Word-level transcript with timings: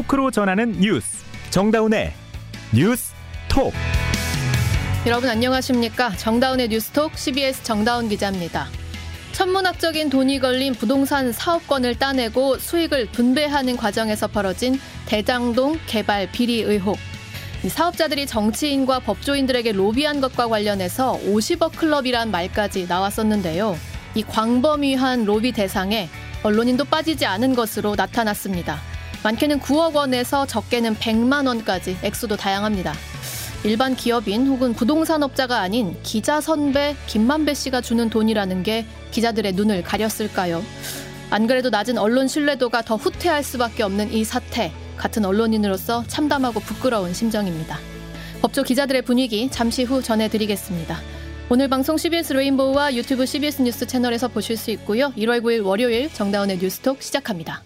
토크로 0.00 0.30
전하는 0.30 0.72
뉴스 0.80 1.24
정다운의 1.50 2.12
뉴스 2.74 3.12
톡 3.48 3.72
여러분 5.06 5.28
안녕하십니까 5.28 6.16
정다운의 6.16 6.68
뉴스톡 6.68 7.18
CBS 7.18 7.62
정다운 7.62 8.08
기자입니다. 8.08 8.68
천문학적인 9.32 10.08
돈이 10.08 10.38
걸린 10.38 10.74
부동산 10.74 11.32
사업권을 11.32 11.98
따내고 11.98 12.58
수익을 12.58 13.06
분배하는 13.12 13.76
과정에서 13.76 14.26
벌어진 14.26 14.80
대장동 15.06 15.78
개발 15.86 16.30
비리 16.32 16.62
의혹. 16.62 16.96
사업자들이 17.68 18.26
정치인과 18.26 19.00
법조인들에게 19.00 19.72
로비한 19.72 20.20
것과 20.20 20.48
관련해서 20.48 21.18
50억 21.26 21.76
클럽이란 21.76 22.30
말까지 22.30 22.86
나왔었는데요. 22.88 23.76
이 24.14 24.22
광범위한 24.22 25.24
로비 25.24 25.52
대상에 25.52 26.08
언론인도 26.42 26.84
빠지지 26.86 27.26
않은 27.26 27.54
것으로 27.54 27.96
나타났습니다. 27.96 28.80
많게는 29.22 29.60
9억 29.60 29.94
원에서 29.94 30.46
적게는 30.46 30.96
100만 30.96 31.46
원까지 31.46 31.98
액수도 32.02 32.36
다양합니다. 32.36 32.94
일반 33.64 33.94
기업인 33.94 34.46
혹은 34.46 34.72
부동산업자가 34.72 35.60
아닌 35.60 35.94
기자 36.02 36.40
선배 36.40 36.96
김만배 37.06 37.52
씨가 37.52 37.82
주는 37.82 38.08
돈이라는 38.08 38.62
게 38.62 38.86
기자들의 39.10 39.52
눈을 39.52 39.82
가렸을까요? 39.82 40.62
안 41.28 41.46
그래도 41.46 41.68
낮은 41.68 41.98
언론 41.98 42.26
신뢰도가 42.26 42.82
더 42.82 42.96
후퇴할 42.96 43.44
수밖에 43.44 43.82
없는 43.82 44.12
이 44.12 44.24
사태. 44.24 44.72
같은 44.96 45.24
언론인으로서 45.24 46.04
참담하고 46.08 46.60
부끄러운 46.60 47.14
심정입니다. 47.14 47.78
법조 48.42 48.62
기자들의 48.62 49.02
분위기 49.02 49.50
잠시 49.50 49.84
후 49.84 50.02
전해드리겠습니다. 50.02 50.98
오늘 51.48 51.68
방송 51.68 51.96
CBS 51.96 52.34
레인보우와 52.34 52.94
유튜브 52.94 53.24
CBS 53.26 53.62
뉴스 53.62 53.86
채널에서 53.86 54.28
보실 54.28 54.56
수 54.56 54.70
있고요. 54.72 55.12
1월 55.16 55.40
9일 55.40 55.64
월요일 55.64 56.12
정다운의 56.12 56.58
뉴스톡 56.58 57.02
시작합니다. 57.02 57.62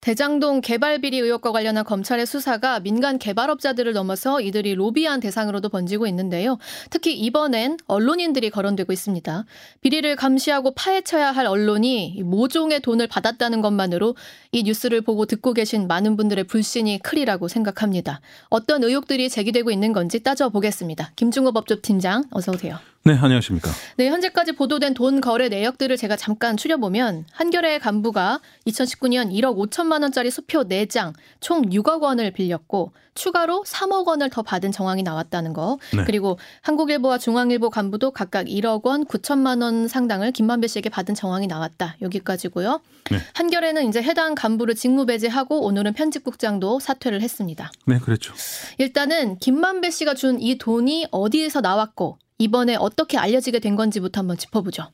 대장동 0.00 0.60
개발 0.60 1.00
비리 1.00 1.18
의혹과 1.18 1.50
관련한 1.50 1.84
검찰의 1.84 2.24
수사가 2.24 2.80
민간 2.80 3.18
개발업자들을 3.18 3.92
넘어서 3.92 4.40
이들이 4.40 4.74
로비한 4.74 5.20
대상으로도 5.20 5.68
번지고 5.70 6.06
있는데요. 6.06 6.58
특히 6.90 7.14
이번엔 7.18 7.78
언론인들이 7.86 8.50
거론되고 8.50 8.92
있습니다. 8.92 9.44
비리를 9.80 10.14
감시하고 10.16 10.74
파헤쳐야 10.74 11.32
할 11.32 11.46
언론이 11.46 12.22
모종의 12.24 12.80
돈을 12.80 13.08
받았다는 13.08 13.60
것만으로 13.60 14.14
이 14.52 14.62
뉴스를 14.62 15.00
보고 15.00 15.26
듣고 15.26 15.52
계신 15.52 15.88
많은 15.88 16.16
분들의 16.16 16.44
불신이 16.44 17.00
크리라고 17.02 17.48
생각합니다. 17.48 18.20
어떤 18.50 18.84
의혹들이 18.84 19.28
제기되고 19.28 19.70
있는 19.70 19.92
건지 19.92 20.22
따져보겠습니다. 20.22 21.12
김중호 21.16 21.52
법조팀장 21.52 22.24
어서 22.30 22.52
오세요. 22.52 22.78
네, 23.08 23.14
안녕하십니까. 23.14 23.70
네, 23.96 24.10
현재까지 24.10 24.52
보도된 24.52 24.92
돈 24.92 25.22
거래 25.22 25.48
내역들을 25.48 25.96
제가 25.96 26.16
잠깐 26.16 26.58
추려보면 26.58 27.24
한겨레 27.32 27.78
간부가 27.78 28.40
2019년 28.66 29.32
1억 29.32 29.56
5천만 29.56 30.02
원짜리 30.02 30.30
수표 30.30 30.64
4장 30.64 31.14
총 31.40 31.62
6억 31.62 32.02
원을 32.02 32.32
빌렸고 32.32 32.92
추가로 33.14 33.64
3억 33.66 34.06
원을 34.06 34.28
더 34.28 34.42
받은 34.42 34.72
정황이 34.72 35.02
나왔다는 35.02 35.54
거. 35.54 35.78
네. 35.96 36.04
그리고 36.04 36.38
한국일보와 36.60 37.16
중앙일보 37.16 37.70
간부도 37.70 38.10
각각 38.10 38.44
1억 38.44 38.84
원 38.84 39.06
9천만 39.06 39.62
원 39.62 39.88
상당을 39.88 40.30
김만배 40.32 40.68
씨에게 40.68 40.90
받은 40.90 41.14
정황이 41.14 41.46
나왔다. 41.46 41.96
여기까지고요. 42.02 42.80
네. 43.10 43.18
한겨레는 43.32 43.88
이제 43.88 44.02
해당 44.02 44.34
간부를 44.34 44.74
직무 44.74 45.06
배제하고 45.06 45.62
오늘은 45.64 45.94
편집국장도 45.94 46.78
사퇴를 46.78 47.22
했습니다. 47.22 47.72
네, 47.86 47.98
그렇죠. 47.98 48.34
일단은 48.76 49.38
김만배 49.38 49.90
씨가 49.90 50.12
준 50.14 50.38
이 50.40 50.58
돈이 50.58 51.08
어디에서 51.10 51.60
나왔고 51.62 52.18
이번에 52.38 52.76
어떻게 52.76 53.18
알려지게 53.18 53.58
된 53.58 53.76
건지부터 53.76 54.20
한번 54.20 54.36
짚어보죠. 54.36 54.84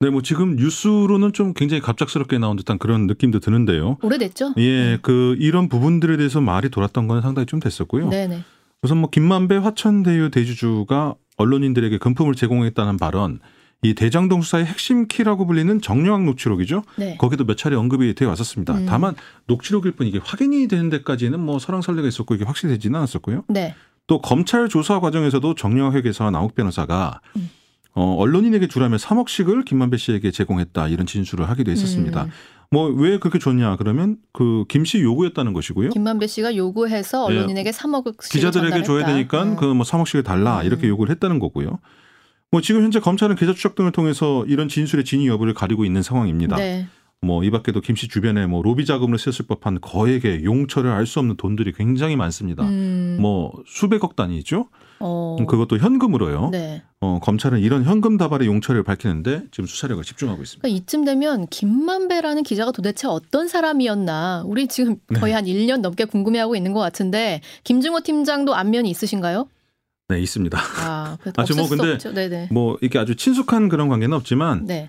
네, 0.00 0.10
뭐 0.10 0.22
지금 0.22 0.54
뉴스로는 0.54 1.32
좀 1.32 1.54
굉장히 1.54 1.80
갑작스럽게 1.80 2.38
나온 2.38 2.56
듯한 2.56 2.78
그런 2.78 3.06
느낌도 3.08 3.40
드는데요. 3.40 3.98
오래됐죠? 4.02 4.54
예, 4.58 4.92
네. 4.92 4.98
그 5.02 5.34
이런 5.40 5.68
부분들에 5.68 6.16
대해서 6.16 6.40
말이 6.40 6.68
돌았던 6.68 7.08
건 7.08 7.20
상당히 7.20 7.46
좀 7.46 7.58
됐었고요. 7.58 8.08
네네. 8.08 8.44
우선 8.82 8.98
뭐 8.98 9.10
김만배 9.10 9.56
화천대유 9.56 10.30
대주주가 10.30 11.16
언론인들에게 11.36 11.98
금품을 11.98 12.34
제공했다는 12.34 12.96
발언, 12.96 13.40
이 13.82 13.94
대장동 13.94 14.42
수사의 14.42 14.66
핵심 14.66 15.06
키라고 15.06 15.46
불리는 15.46 15.80
정영학 15.80 16.24
녹취록이죠. 16.24 16.82
네. 16.96 17.16
거기도 17.16 17.44
몇 17.44 17.56
차례 17.56 17.74
언급이 17.76 18.14
되어 18.14 18.28
왔었습니다. 18.28 18.74
음. 18.74 18.86
다만 18.86 19.14
녹취록일 19.46 19.92
뿐 19.92 20.06
이게 20.06 20.20
확인이 20.22 20.68
되는 20.68 20.90
데까지는 20.90 21.40
뭐 21.40 21.58
설랑설레가 21.58 22.06
있었고 22.06 22.34
이게 22.34 22.44
확실되지는 22.44 22.96
않았었고요. 22.96 23.44
네. 23.48 23.74
또 24.08 24.20
검찰 24.20 24.68
조사 24.68 24.98
과정에서도 24.98 25.54
정영학 25.54 25.94
회계사와 25.94 26.32
나욱 26.32 26.54
변호사가 26.56 27.20
음. 27.36 27.48
어, 27.94 28.14
언론인에게 28.18 28.66
주라면 28.68 28.98
3억씩을 28.98 29.64
김만배 29.64 29.96
씨에게 29.96 30.30
제공했다 30.32 30.88
이런 30.88 31.06
진술을 31.06 31.48
하기도 31.48 31.70
했었습니다. 31.70 32.24
음. 32.24 32.30
뭐왜 32.70 33.18
그렇게 33.18 33.38
줬냐 33.38 33.76
그러면 33.76 34.16
그 34.32 34.64
김 34.68 34.84
씨 34.84 35.00
요구였다는 35.00 35.52
것이고요. 35.52 35.90
김만배 35.90 36.26
씨가 36.26 36.54
요구해서 36.56 37.26
예. 37.30 37.36
언론인에게 37.38 37.70
네. 37.70 37.78
3억을 37.78 38.18
기자들에게 38.30 38.82
줘야 38.82 39.06
되니까 39.06 39.42
음. 39.42 39.56
그뭐 39.56 39.82
3억씩을 39.82 40.24
달라 40.24 40.60
음. 40.60 40.66
이렇게 40.66 40.88
요구를 40.88 41.10
했다는 41.12 41.38
거고요. 41.38 41.78
뭐 42.50 42.60
지금 42.62 42.82
현재 42.82 42.98
검찰은 43.00 43.36
계좌 43.36 43.52
추적 43.52 43.74
등을 43.74 43.92
통해서 43.92 44.44
이런 44.46 44.68
진술의 44.68 45.04
진위 45.04 45.28
여부를 45.28 45.52
가리고 45.54 45.84
있는 45.84 46.02
상황입니다. 46.02 46.56
네. 46.56 46.86
뭐 47.20 47.42
이 47.42 47.50
밖에도 47.50 47.80
김 47.80 47.96
씨 47.96 48.06
주변에 48.08 48.46
뭐 48.46 48.62
로비 48.62 48.84
자금으로 48.86 49.18
쓰였을 49.18 49.46
법한 49.46 49.80
거액의 49.80 50.44
용처를 50.44 50.90
알 50.90 51.06
수 51.06 51.18
없는 51.18 51.36
돈들이 51.36 51.72
굉장히 51.72 52.16
많습니다. 52.16 52.64
음. 52.64 53.16
뭐 53.20 53.52
수백억 53.66 54.14
단위죠. 54.14 54.68
어. 55.00 55.36
그것도 55.48 55.78
현금으로요. 55.78 56.50
네. 56.50 56.82
어, 57.00 57.18
검찰은 57.20 57.60
이런 57.60 57.84
현금 57.84 58.18
다발의 58.18 58.46
용처를 58.46 58.82
밝히는데 58.82 59.44
지금 59.50 59.66
수사력을 59.66 60.02
집중하고 60.04 60.42
있습니다. 60.42 60.60
그러니까 60.62 60.82
이쯤 60.82 61.04
되면 61.04 61.46
김만배라는 61.48 62.42
기자가 62.42 62.72
도대체 62.72 63.06
어떤 63.08 63.48
사람이었나 63.48 64.42
우리 64.46 64.66
지금 64.68 64.96
거의 65.14 65.32
네. 65.32 65.34
한 65.34 65.44
1년 65.46 65.80
넘게 65.80 66.04
궁금해하고 66.04 66.56
있는 66.56 66.72
것 66.72 66.80
같은데 66.80 67.40
김중호 67.64 68.00
팀장도 68.00 68.54
안면이 68.54 68.90
있으신가요? 68.90 69.48
네, 70.08 70.20
있습니다. 70.20 70.58
아, 70.80 71.16
아주 71.36 71.54
뭐 71.56 71.68
근데 71.68 71.98
뭐 72.50 72.76
이렇게 72.80 72.98
아주 72.98 73.14
친숙한 73.16 73.68
그런 73.68 73.88
관계는 73.88 74.16
없지만 74.16 74.66
네. 74.66 74.88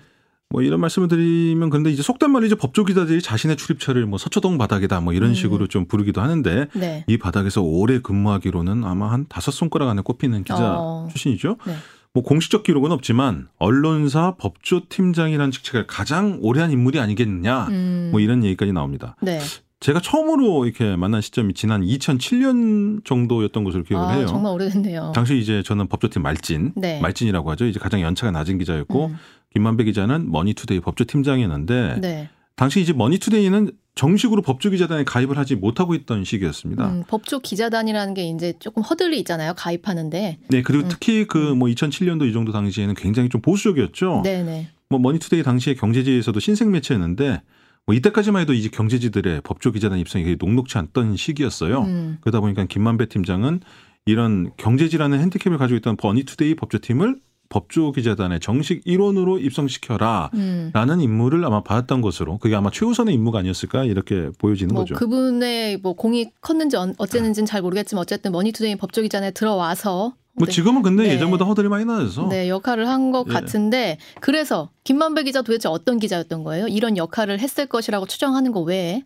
뭐 0.50 0.62
이런 0.62 0.80
말씀을 0.80 1.06
드리면 1.06 1.70
근데 1.70 1.90
이제 1.90 2.02
속된 2.02 2.30
말로 2.30 2.44
이제 2.44 2.56
법조 2.56 2.84
기자들이 2.84 3.22
자신의 3.22 3.56
출입처를 3.56 4.04
뭐 4.06 4.18
서초동 4.18 4.58
바닥이다 4.58 5.00
뭐 5.00 5.12
이런 5.12 5.30
음. 5.30 5.34
식으로 5.34 5.68
좀 5.68 5.86
부르기도 5.86 6.20
하는데 6.20 6.66
네. 6.74 7.04
이 7.06 7.16
바닥에서 7.16 7.62
오래 7.62 8.00
근무하기로는 8.00 8.84
아마 8.84 9.12
한 9.12 9.26
다섯 9.28 9.52
손가락 9.52 9.88
안에 9.88 10.02
꼽히는 10.02 10.42
기자 10.42 10.74
어. 10.76 11.08
출신이죠. 11.10 11.56
네. 11.66 11.74
뭐 12.12 12.24
공식적 12.24 12.64
기록은 12.64 12.90
없지만 12.90 13.48
언론사 13.58 14.34
법조팀장이라는 14.38 15.52
직책을 15.52 15.86
가장 15.86 16.38
오래 16.42 16.60
한 16.60 16.72
인물이 16.72 16.98
아니겠느냐 16.98 17.68
음. 17.68 18.08
뭐 18.10 18.18
이런 18.18 18.42
얘기까지 18.42 18.72
나옵니다. 18.72 19.14
네. 19.22 19.38
제가 19.80 20.00
처음으로 20.00 20.66
이렇게 20.66 20.94
만난 20.94 21.22
시점이 21.22 21.54
지난 21.54 21.80
2007년 21.82 23.02
정도였던 23.04 23.64
것으로 23.64 23.82
기억을 23.82 24.06
아, 24.06 24.10
해요. 24.12 24.26
정말 24.26 24.52
오래됐네요. 24.52 25.12
당시 25.14 25.38
이제 25.38 25.62
저는 25.62 25.88
법조팀 25.88 26.20
말진, 26.22 26.72
네. 26.76 27.00
말진이라고 27.00 27.50
하죠. 27.52 27.64
이제 27.64 27.78
가장 27.80 28.02
연차가 28.02 28.30
낮은 28.30 28.58
기자였고 28.58 29.06
음. 29.06 29.16
김만배 29.54 29.84
기자는 29.84 30.30
머니투데이 30.30 30.80
법조팀장이었는데 30.80 31.98
네. 32.00 32.28
당시 32.56 32.82
이제 32.82 32.92
머니투데이는 32.92 33.72
정식으로 33.94 34.42
법조기자단에 34.42 35.04
가입을 35.04 35.38
하지 35.38 35.56
못하고 35.56 35.94
있던 35.94 36.24
시기였습니다. 36.24 36.86
음, 36.88 37.04
법조기자단이라는 37.08 38.14
게 38.14 38.28
이제 38.28 38.52
조금 38.58 38.82
허들이 38.82 39.18
있잖아요. 39.20 39.54
가입하는데. 39.56 40.38
네, 40.46 40.62
그리고 40.62 40.84
음. 40.84 40.88
특히 40.90 41.24
그 41.26 41.54
뭐 41.54 41.68
2007년도 41.68 42.28
이 42.28 42.32
정도 42.34 42.52
당시에는 42.52 42.94
굉장히 42.96 43.30
좀 43.30 43.40
보수적이었죠. 43.40 44.20
네네. 44.24 44.68
뭐 44.90 44.98
머니투데이 45.00 45.42
당시에 45.42 45.74
경제지에서도 45.74 46.38
신생 46.38 46.70
매체였는데 46.70 47.40
뭐 47.86 47.94
이때까지만 47.94 48.42
해도 48.42 48.52
이제 48.52 48.68
경제지들의 48.68 49.40
법조 49.42 49.72
기자단 49.72 49.98
입성이 49.98 50.36
녹록치 50.38 50.78
않던 50.78 51.16
시기였어요. 51.16 51.82
음. 51.82 52.18
그러다 52.20 52.40
보니까 52.40 52.64
김만배 52.64 53.06
팀장은 53.06 53.60
이런 54.06 54.50
경제지라는 54.56 55.20
핸디캡을 55.20 55.58
가지고 55.58 55.78
있던 55.78 55.96
머니투데이 55.96 56.54
법조팀을 56.54 57.16
법조 57.50 57.90
기자단의 57.90 58.38
정식 58.40 58.80
일원으로 58.84 59.38
입성시켜라 59.40 60.30
음. 60.34 60.70
라는 60.72 61.00
임무를 61.00 61.44
아마 61.44 61.62
받았던 61.62 62.00
것으로 62.00 62.38
그게 62.38 62.54
아마 62.54 62.70
최우선의 62.70 63.12
임무가 63.12 63.40
아니었을까 63.40 63.84
이렇게 63.84 64.30
보여지는 64.38 64.72
뭐 64.72 64.84
거죠. 64.84 64.94
그분의 64.94 65.78
뭐 65.78 65.94
공이 65.94 66.30
컸는지 66.40 66.76
어쨌는지는 66.96 67.46
잘 67.46 67.60
모르겠지만 67.60 68.02
어쨌든 68.02 68.30
머니투데이 68.30 68.76
법조 68.76 69.02
기자단에 69.02 69.32
들어와서 69.32 70.14
뭐 70.34 70.46
네. 70.46 70.52
지금은 70.52 70.82
근데 70.82 71.04
네. 71.04 71.14
예전보다 71.14 71.44
허들이 71.44 71.68
많이 71.68 71.84
낮아서 71.84 72.28
네 72.28 72.48
역할을 72.48 72.88
한것 72.88 73.26
예. 73.28 73.32
같은데 73.32 73.98
그래서 74.20 74.70
김만배 74.84 75.24
기자 75.24 75.42
도대체 75.42 75.68
어떤 75.68 75.98
기자였던 75.98 76.44
거예요? 76.44 76.68
이런 76.68 76.96
역할을 76.96 77.40
했을 77.40 77.66
것이라고 77.66 78.06
추정하는 78.06 78.52
거 78.52 78.60
외에 78.60 79.02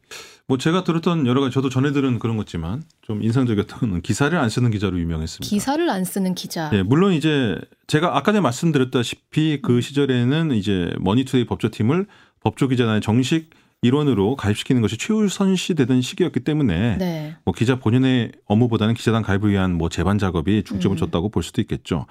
뭐 0.46 0.58
제가 0.58 0.84
들었던 0.84 1.26
여러 1.26 1.40
가지 1.40 1.54
저도 1.54 1.70
전해 1.70 1.92
들은 1.92 2.18
그런 2.18 2.36
것지만 2.36 2.82
좀 3.02 3.22
인상적이었던 3.22 4.02
기사를 4.02 4.36
안 4.38 4.50
쓰는 4.50 4.70
기자로 4.70 4.98
유명했습니다. 4.98 5.48
기사를 5.48 5.88
안 5.88 6.04
쓰는 6.04 6.34
기자. 6.34 6.68
네, 6.70 6.82
물론 6.82 7.14
이제 7.14 7.58
제가 7.86 8.16
아까 8.16 8.32
전에 8.32 8.40
말씀드렸다시피 8.40 9.60
그 9.62 9.80
시절에는 9.80 10.52
이제 10.52 10.92
머니투데이 11.00 11.46
법조팀을 11.46 12.06
법조 12.40 12.68
기자단의 12.68 13.00
정식 13.00 13.48
일원으로 13.84 14.34
가입시키는 14.36 14.80
것이 14.80 14.96
최우선시 14.96 15.74
되던 15.74 16.00
시기였기 16.00 16.40
때문에 16.40 16.96
네. 16.96 17.36
뭐 17.44 17.52
기자 17.52 17.78
본연의 17.78 18.32
업무보다는 18.46 18.94
기자단 18.94 19.22
가입을 19.22 19.50
위한 19.50 19.74
뭐 19.74 19.90
제반 19.90 20.18
작업이 20.18 20.62
중점을 20.64 20.96
음. 20.96 20.98
줬다고 20.98 21.28
볼 21.28 21.42
수도 21.42 21.60
있겠죠. 21.60 22.06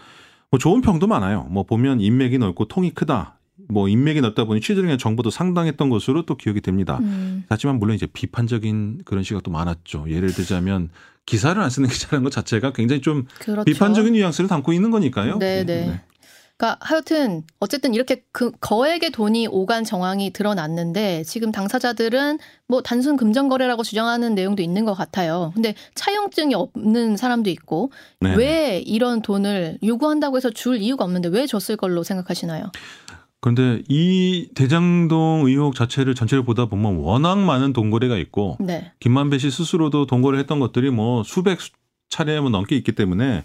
뭐 0.52 0.60
좋은 0.60 0.82
평도 0.82 1.08
많아요. 1.08 1.48
뭐 1.50 1.64
보면 1.64 2.00
인맥이 2.00 2.38
넓고 2.38 2.66
통이 2.66 2.92
크다. 2.92 3.40
뭐 3.70 3.90
인맥이 3.90 4.22
넓다 4.22 4.46
보니 4.46 4.62
취재등의 4.62 5.00
정보도 5.00 5.32
상당했던 5.32 5.90
것으로 5.90 6.28
또 6.28 6.38
기억이 6.38 6.62
됩니다. 6.62 7.00
음. 7.02 7.44
하지만 7.50 7.80
물론 7.80 7.96
이제 7.96 8.06
비판적인 8.06 9.02
그런 9.04 9.24
시각도 9.24 9.50
많았죠. 9.50 10.06
예를 10.10 10.32
들자면 10.32 10.90
기사를 11.26 11.60
안 11.60 11.72
쓰는 11.72 11.90
기자라는 11.90 12.24
것 12.24 12.32
자체가 12.32 12.74
굉장히 12.74 13.02
좀 13.02 13.26
그렇죠. 13.40 13.64
비판적인 13.64 14.14
뉘앙스를 14.14 14.48
담고 14.48 14.74
있는 14.74 14.92
거니까요. 14.92 15.40
네, 15.40 15.66
네. 15.66 15.88
네. 15.88 16.02
그러니까 16.64 16.78
하여튼 16.80 17.44
어쨌든 17.60 17.94
이렇게 17.94 18.24
그 18.32 18.52
거액의 18.62 19.12
돈이 19.12 19.48
오간 19.48 19.84
정황이 19.84 20.32
드러났는데 20.32 21.24
지금 21.26 21.52
당사자들은 21.52 22.40
뭐 22.70 22.82
단순 22.82 23.18
금전 23.18 23.50
거래라고 23.50 23.84
주장하는 23.84 24.34
내용도 24.34 24.64
있는 24.64 24.86
것 24.86 24.94
같아요. 24.94 25.52
근데 25.56 25.76
차용증이 25.94 26.56
없는 26.56 27.18
사람도 27.18 27.50
있고 27.50 27.92
네. 28.22 28.34
왜 28.36 28.80
이런 28.86 29.22
돈을 29.22 29.80
요구한다고 29.84 30.38
해서 30.38 30.50
줄 30.52 30.78
이유가 30.78 31.04
없는데 31.04 31.28
왜 31.28 31.46
줬을 31.46 31.76
걸로 31.76 32.02
생각하시나요? 32.04 32.72
그런데 33.42 33.84
이 33.90 34.48
대장동 34.56 35.44
의혹 35.46 35.76
자체를 35.76 36.16
전체를 36.16 36.46
보다 36.46 36.68
보면 36.68 36.96
워낙 36.96 37.40
많은 37.40 37.74
돈거래가 37.74 38.16
있고 38.16 38.56
네. 38.62 38.94
김만배 39.02 39.38
씨 39.38 39.52
스스로도 39.52 40.06
돈거래 40.06 40.40
했던 40.40 40.62
것들이 40.62 40.92
뭐 40.92 41.24
수백 41.24 41.60
차례 42.08 42.40
뭐 42.40 42.50
넘게 42.50 42.78
있기 42.78 42.94
때문에 42.94 43.44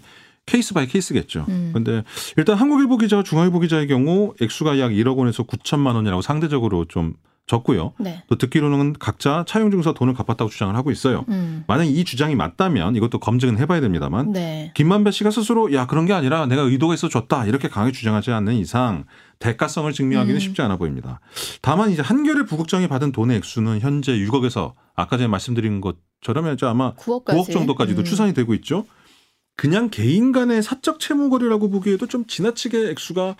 case 0.49 0.73
by 0.73 0.87
case겠죠. 0.87 1.45
음. 1.47 1.69
근데 1.73 2.03
일단 2.35 2.57
한국일보 2.57 2.97
기자와 2.97 3.23
중앙일보 3.23 3.59
기자의 3.59 3.87
경우 3.87 4.33
액수가 4.41 4.79
약 4.79 4.89
1억 4.89 5.15
원에서 5.17 5.43
9천만 5.43 5.93
원이라고 5.95 6.21
상대적으로 6.23 6.85
좀 6.85 7.13
적고요. 7.45 7.93
네. 7.99 8.23
또 8.27 8.35
듣기로는 8.35 8.93
각자 8.93 9.43
차용 9.47 9.71
증서 9.71 9.93
돈을 9.93 10.13
갚았다고 10.13 10.51
주장을 10.51 10.75
하고 10.75 10.91
있어요. 10.91 11.25
음. 11.29 11.63
만약 11.67 11.85
이 11.85 12.03
주장이 12.03 12.35
맞다면 12.35 12.95
이것도 12.95 13.19
검증은 13.19 13.57
해봐야 13.57 13.81
됩니다만 13.81 14.31
네. 14.31 14.71
김만배 14.75 15.09
씨가 15.09 15.31
스스로 15.31 15.73
야 15.73 15.87
그런 15.87 16.05
게 16.05 16.13
아니라 16.13 16.45
내가 16.45 16.61
의도가 16.61 16.93
있어 16.93 17.09
줬다 17.09 17.45
이렇게 17.47 17.67
강하게 17.67 17.91
주장하지 17.91 18.31
않는 18.31 18.53
이상 18.53 19.05
대가성을 19.39 19.91
증명하기는 19.91 20.37
음. 20.37 20.39
쉽지 20.39 20.61
않아 20.61 20.77
보입니다. 20.77 21.19
다만 21.63 21.89
이제 21.89 22.03
한겨레 22.03 22.45
부국장이 22.45 22.87
받은 22.87 23.11
돈의 23.11 23.37
액수는 23.37 23.79
현재 23.79 24.13
6억에서 24.13 24.73
아까 24.95 25.17
전에 25.17 25.27
말씀드린 25.27 25.81
것처럼 25.81 26.55
아마 26.63 26.93
9억까지. 26.93 27.25
9억 27.25 27.51
정도까지도 27.51 28.01
음. 28.01 28.05
추산이 28.05 28.33
되고 28.35 28.53
있죠. 28.55 28.85
그냥 29.59 29.89
개인 29.89 30.31
간의 30.31 30.63
사적 30.63 31.01
채무 31.01 31.29
거래라고 31.29 31.69
보기에도 31.69 32.07
좀 32.07 32.25
지나치게 32.25 32.91
액수가 32.91 33.35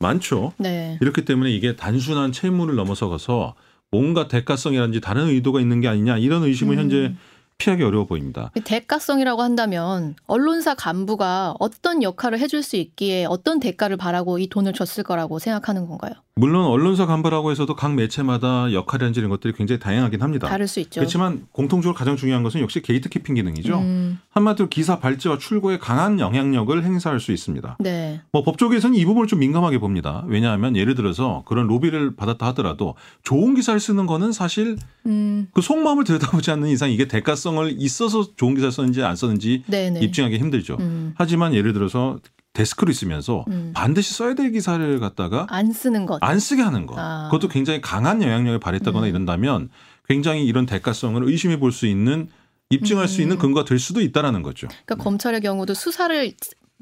많죠. 0.00 0.52
네. 0.58 0.98
이렇기 1.00 1.24
때문에 1.24 1.50
이게 1.50 1.76
단순한 1.76 2.32
채무를 2.32 2.74
넘어서가서 2.74 3.54
뭔가 3.90 4.28
대가성이라든지 4.28 5.00
다른 5.00 5.28
의도가 5.28 5.60
있는 5.60 5.80
게 5.80 5.88
아니냐 5.88 6.18
이런 6.18 6.42
의심은 6.42 6.74
음. 6.74 6.78
현재 6.78 7.14
피하기 7.56 7.82
어려워 7.84 8.04
보입니다. 8.04 8.50
대가성이라고 8.64 9.40
한다면 9.40 10.14
언론사 10.26 10.74
간부가 10.74 11.54
어떤 11.58 12.02
역할을 12.02 12.38
해줄 12.38 12.62
수 12.62 12.76
있기에 12.76 13.24
어떤 13.24 13.58
대가를 13.58 13.96
바라고 13.96 14.38
이 14.38 14.48
돈을 14.48 14.74
줬을 14.74 15.04
거라고 15.04 15.38
생각하는 15.38 15.86
건가요? 15.86 16.12
물론 16.34 16.64
언론사 16.64 17.04
간부라고 17.04 17.50
해서도 17.50 17.76
각 17.76 17.94
매체마다 17.94 18.72
역할이라는 18.72 19.14
이런 19.16 19.28
것들이 19.28 19.52
굉장히 19.52 19.78
다양하긴 19.78 20.22
합니다. 20.22 20.48
다를 20.48 20.66
수 20.66 20.80
있죠. 20.80 21.00
그렇지만 21.00 21.46
공통적으로 21.52 21.94
가장 21.94 22.16
중요한 22.16 22.42
것은 22.42 22.62
역시 22.62 22.80
gatekeeping 22.80 23.34
기능이죠. 23.34 23.78
음. 23.78 24.18
한마디로 24.30 24.70
기사 24.70 24.98
발제와 24.98 25.36
출고에 25.36 25.78
강한 25.78 26.18
영향력을 26.18 26.82
행사할 26.82 27.20
수 27.20 27.32
있습니다. 27.32 27.76
네. 27.80 28.22
뭐 28.32 28.42
법조계에서는 28.44 28.96
이 28.96 29.04
부분을 29.04 29.26
좀 29.26 29.40
민감하게 29.40 29.76
봅니다. 29.78 30.24
왜냐하면 30.26 30.74
예를 30.74 30.94
들어서 30.94 31.42
그런 31.44 31.66
로비를 31.66 32.16
받았다 32.16 32.46
하더라도 32.46 32.94
좋은 33.22 33.54
기사를 33.54 33.78
쓰는 33.78 34.06
거는 34.06 34.32
사실 34.32 34.78
음. 35.04 35.48
그 35.52 35.60
속마음을 35.60 36.04
들여다보지 36.04 36.50
않는 36.50 36.68
이상 36.70 36.90
이게 36.90 37.08
대가성을 37.08 37.74
있어서 37.76 38.34
좋은 38.36 38.54
기사를 38.54 38.72
썼는지 38.72 39.02
안 39.02 39.16
썼는지 39.16 39.64
네네. 39.66 40.00
입증하기 40.00 40.38
힘들죠. 40.38 40.78
음. 40.80 41.12
하지만 41.14 41.52
예를 41.52 41.74
들어서 41.74 42.18
데스크로 42.52 42.90
있으면서 42.90 43.44
음. 43.48 43.72
반드시 43.74 44.14
써야 44.14 44.34
될 44.34 44.52
기사를 44.52 45.00
갖다가 45.00 45.46
안 45.48 45.72
쓰는 45.72 46.06
것, 46.06 46.18
안 46.22 46.38
쓰게 46.38 46.62
하는 46.62 46.86
것, 46.86 46.96
아. 46.98 47.28
그것도 47.30 47.48
굉장히 47.48 47.80
강한 47.80 48.22
영향력을 48.22 48.58
발휘했다거나 48.60 49.06
음. 49.06 49.08
이런다면 49.08 49.70
굉장히 50.08 50.44
이런 50.44 50.66
대가성을 50.66 51.22
의심해 51.24 51.58
볼 51.58 51.72
수 51.72 51.86
있는 51.86 52.28
입증할 52.70 53.04
음. 53.04 53.08
수 53.08 53.22
있는 53.22 53.36
음. 53.36 53.38
근거가 53.38 53.64
될 53.64 53.78
수도 53.78 54.00
있다라는 54.00 54.42
거죠. 54.42 54.68
그러니까 54.68 54.94
네. 54.96 55.02
검찰의 55.04 55.40
경우도 55.40 55.74
수사를 55.74 56.32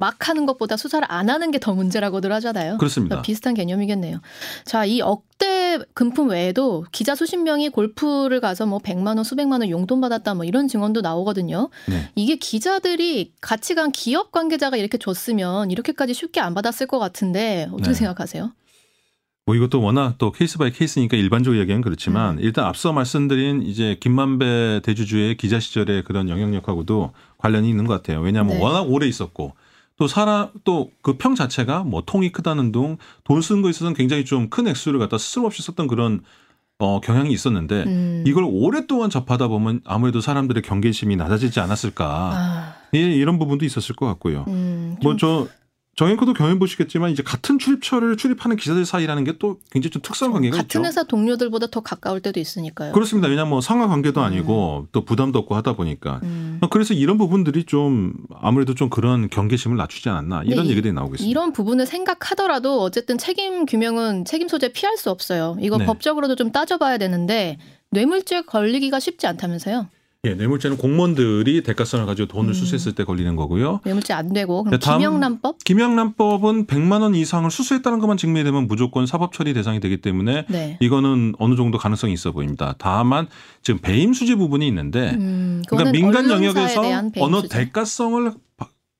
막 0.00 0.28
하는 0.28 0.46
것보다 0.46 0.76
수사를 0.76 1.06
안 1.10 1.28
하는 1.30 1.50
게 1.52 1.60
더 1.60 1.74
문제라고들 1.74 2.32
하잖아요. 2.32 2.78
그렇습니다. 2.78 3.16
그러니까 3.16 3.22
비슷한 3.26 3.52
개념이겠네요. 3.52 4.20
자, 4.64 4.86
이 4.86 5.02
억대 5.02 5.78
금품 5.92 6.30
외에도 6.30 6.86
기자 6.90 7.14
수십 7.14 7.36
명이 7.36 7.68
골프를 7.68 8.40
가서 8.40 8.64
뭐 8.64 8.78
100만 8.78 9.16
원, 9.16 9.24
수백만 9.24 9.60
원 9.60 9.68
용돈 9.68 10.00
받았다 10.00 10.32
뭐 10.34 10.44
이런 10.46 10.68
증언도 10.68 11.02
나오거든요. 11.02 11.68
네. 11.86 12.08
이게 12.14 12.36
기자들이 12.36 13.32
같이 13.42 13.74
간 13.74 13.92
기업 13.92 14.32
관계자가 14.32 14.78
이렇게 14.78 14.96
줬으면 14.96 15.70
이렇게까지 15.70 16.14
쉽게 16.14 16.40
안 16.40 16.54
받았을 16.54 16.86
것 16.86 16.98
같은데 16.98 17.68
어떻게 17.70 17.90
네. 17.90 17.94
생각하세요? 17.94 18.52
뭐 19.44 19.54
이것도 19.54 19.82
워낙 19.82 20.14
또 20.16 20.32
case 20.32 20.56
by 20.58 20.70
case니까 20.70 21.16
일반적으로 21.18 21.60
얘기하는 21.60 21.82
그렇지만 21.82 22.38
음. 22.38 22.42
일단 22.42 22.64
앞서 22.64 22.92
말씀드린 22.94 23.62
이제 23.62 23.96
김만배 24.00 24.80
대주주의 24.82 25.36
기자 25.36 25.60
시절의 25.60 26.04
그런 26.04 26.28
영향력하고도 26.30 27.12
관련이 27.36 27.68
있는 27.68 27.86
것 27.86 27.94
같아요. 27.94 28.20
왜냐하면 28.20 28.56
네. 28.56 28.62
워낙 28.62 28.82
오래 28.82 29.06
있었고 29.06 29.52
또 30.00 30.08
사람 30.08 30.48
또 30.64 30.88
그 31.02 31.18
평 31.18 31.34
자체가 31.34 31.84
뭐 31.84 32.02
통이 32.06 32.32
크다는 32.32 32.72
둥 32.72 32.96
돈 33.22 33.42
쓰는 33.42 33.60
거에 33.60 33.68
있어서는 33.70 33.92
굉장히 33.94 34.24
좀 34.24 34.48
큰 34.48 34.66
액수를 34.66 34.98
갖다 34.98 35.18
스스럼 35.18 35.44
없이 35.44 35.62
썼던 35.62 35.86
그런 35.88 36.22
어, 36.78 37.00
경향이 37.02 37.30
있었는데 37.30 37.84
음. 37.86 38.24
이걸 38.26 38.44
오랫동안 38.48 39.10
접하다 39.10 39.48
보면 39.48 39.82
아무래도 39.84 40.22
사람들의 40.22 40.62
경계심이 40.62 41.14
낮아지지 41.16 41.60
않았을까 41.60 42.06
아. 42.32 42.74
예, 42.94 42.98
이런 42.98 43.38
부분도 43.38 43.66
있었을 43.66 43.94
것 43.94 44.06
같고요. 44.06 44.46
음, 44.48 44.96
뭐저 45.02 45.46
정앵커도 46.00 46.32
경험 46.32 46.58
보시겠지만 46.58 47.10
이제 47.10 47.22
같은 47.22 47.58
출입처를 47.58 48.16
출입하는 48.16 48.56
기자들 48.56 48.86
사이라는 48.86 49.24
게 49.24 49.30
또 49.40 49.58
굉장히 49.70 49.90
좀 49.90 50.02
특수한 50.02 50.32
관계가 50.32 50.56
같은 50.56 50.64
있죠. 50.64 50.78
같은 50.80 50.88
회사 50.88 51.02
동료들보다 51.02 51.66
더 51.68 51.80
가까울 51.80 52.20
때도 52.20 52.40
있으니까요. 52.40 52.92
그렇습니다. 52.92 53.28
왜냐하면 53.28 53.50
뭐 53.50 53.60
상하 53.60 53.86
관계도 53.86 54.20
음. 54.20 54.24
아니고 54.24 54.80
음. 54.80 54.88
또 54.92 55.04
부담도 55.04 55.38
없고 55.40 55.54
하다 55.56 55.74
보니까 55.74 56.20
음. 56.22 56.60
그래서 56.70 56.94
이런 56.94 57.16
부분들이 57.18 57.64
좀 57.64 58.14
아무래도 58.40 58.74
좀 58.74 58.88
그런 58.90 59.28
경계심을 59.28 59.76
낮추지 59.76 60.08
않았나 60.08 60.42
이런 60.44 60.64
네, 60.64 60.70
얘기들이 60.70 60.92
나오고 60.92 61.16
있습니다. 61.16 61.30
이런 61.30 61.52
부분을 61.52 61.86
생각하더라도 61.86 62.80
어쨌든 62.82 63.18
책임 63.18 63.66
규명은 63.66 64.24
책임 64.24 64.48
소재 64.48 64.72
피할 64.72 64.96
수 64.96 65.10
없어요. 65.10 65.56
이거 65.60 65.78
네. 65.78 65.86
법적으로도 65.86 66.34
좀 66.34 66.50
따져봐야 66.52 66.98
되는데 66.98 67.58
뇌물죄 67.90 68.42
걸리기가 68.42 69.00
쉽지 69.00 69.26
않다면서요? 69.26 69.86
예, 70.24 70.34
뇌물죄는 70.34 70.76
공무원들이 70.76 71.62
대가성을 71.62 72.04
가지고 72.04 72.28
돈을 72.28 72.50
음. 72.50 72.52
수수했을 72.54 72.94
때 72.94 73.04
걸리는 73.04 73.36
거고요. 73.36 73.80
뇌물죄 73.84 74.12
안 74.12 74.34
되고 74.34 74.64
그럼 74.64 74.78
김영란법? 74.78 75.64
김영란법은 75.64 76.66
100만 76.66 77.00
원 77.00 77.14
이상을 77.14 77.50
수수했다는 77.50 78.00
것만 78.00 78.18
증명이 78.18 78.44
되면 78.44 78.66
무조건 78.66 79.06
사법 79.06 79.32
처리 79.32 79.54
대상이 79.54 79.80
되기 79.80 80.02
때문에 80.02 80.44
네. 80.48 80.76
이거는 80.80 81.36
어느 81.38 81.56
정도 81.56 81.78
가능성이 81.78 82.12
있어 82.12 82.32
보입니다. 82.32 82.74
다만 82.76 83.28
지금 83.62 83.80
배임 83.80 84.12
수재 84.12 84.34
부분이 84.34 84.68
있는데 84.68 85.12
음, 85.12 85.62
그러니까 85.66 85.90
민간 85.90 86.28
영역에서 86.28 86.82
어느 87.18 87.48
대가성을 87.48 88.30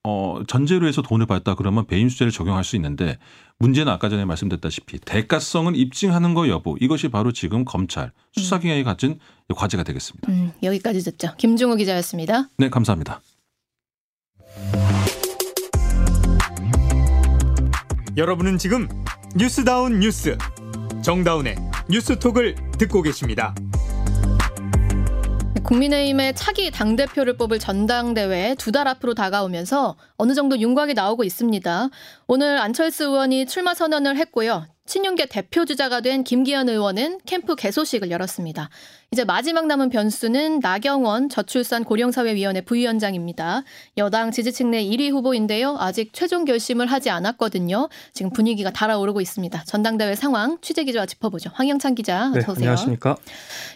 어, 0.05 0.41
전제로 0.47 0.87
해서 0.87 1.03
돈을 1.03 1.27
받았다 1.27 1.57
그러면 1.57 1.87
배임수재를 1.87 2.33
적용할 2.33 2.65
수 2.65 2.77
있는데 2.77 3.19
문제는 3.59 3.93
아까 3.93 4.09
전에 4.09 4.25
말씀드렸다시피 4.25 4.99
대가성을 4.99 5.77
입증하는 5.77 6.33
거 6.33 6.49
여부 6.49 6.77
이것이 6.81 7.09
바로 7.09 7.33
지금 7.33 7.65
검찰 7.65 8.13
수사기관이 8.33 8.83
가진 8.83 9.19
과제가 9.55 9.83
되겠습니다. 9.83 10.33
음, 10.33 10.53
여기까지 10.63 11.01
듣죠. 11.01 11.35
김종우 11.37 11.77
기자였습니다. 11.77 12.49
네, 12.57 12.71
감사합니다. 12.71 13.21
여러분은 18.17 18.59
지금 18.59 18.89
뉴스다운 19.37 20.01
뉴스 20.01 20.37
정다운의 21.03 21.57
뉴스톡을 21.89 22.55
듣고 22.79 23.03
계십니다. 23.03 23.55
국민의힘의 25.71 26.35
차기 26.35 26.73
당대표를 26.73 27.37
뽑을 27.37 27.61
전당대회 27.61 28.57
두달 28.57 28.89
앞으로 28.89 29.15
다가오면서 29.15 29.97
어느 30.17 30.35
정도 30.35 30.59
윤곽이 30.59 30.95
나오고 30.95 31.23
있습니다. 31.23 31.91
오늘 32.27 32.59
안철수 32.59 33.05
의원이 33.05 33.47
출마 33.47 33.73
선언을 33.73 34.17
했고요. 34.17 34.67
친윤계 34.91 35.27
대표 35.27 35.65
주자가 35.65 36.01
된 36.01 36.25
김기현 36.25 36.69
의원은 36.69 37.21
캠프 37.25 37.55
개소식을 37.55 38.11
열었습니다. 38.11 38.71
이제 39.13 39.25
마지막 39.25 39.69
남은 39.69 39.89
변수는 39.89 40.59
나경원 40.59 41.29
저출산 41.29 41.85
고령사회위원회 41.85 42.63
부위원장입니다. 42.63 43.63
여당 43.99 44.33
지지층 44.33 44.73
내 44.73 44.83
1위 44.83 45.13
후보인데요. 45.13 45.77
아직 45.79 46.13
최종 46.13 46.45
결심을 46.45 46.87
하지 46.87 47.09
않았거든요. 47.09 47.89
지금 48.13 48.33
분위기가 48.33 48.73
달아오르고 48.73 49.21
있습니다. 49.21 49.63
전당대회 49.63 50.17
상황 50.17 50.59
취재 50.61 50.83
기자와 50.83 51.07
짚어보죠. 51.07 51.51
황영찬 51.55 51.95
기자 51.95 52.29
네, 52.31 52.41
어서 52.41 52.51
오세요. 52.51 52.71
안녕하십니까? 52.71 53.17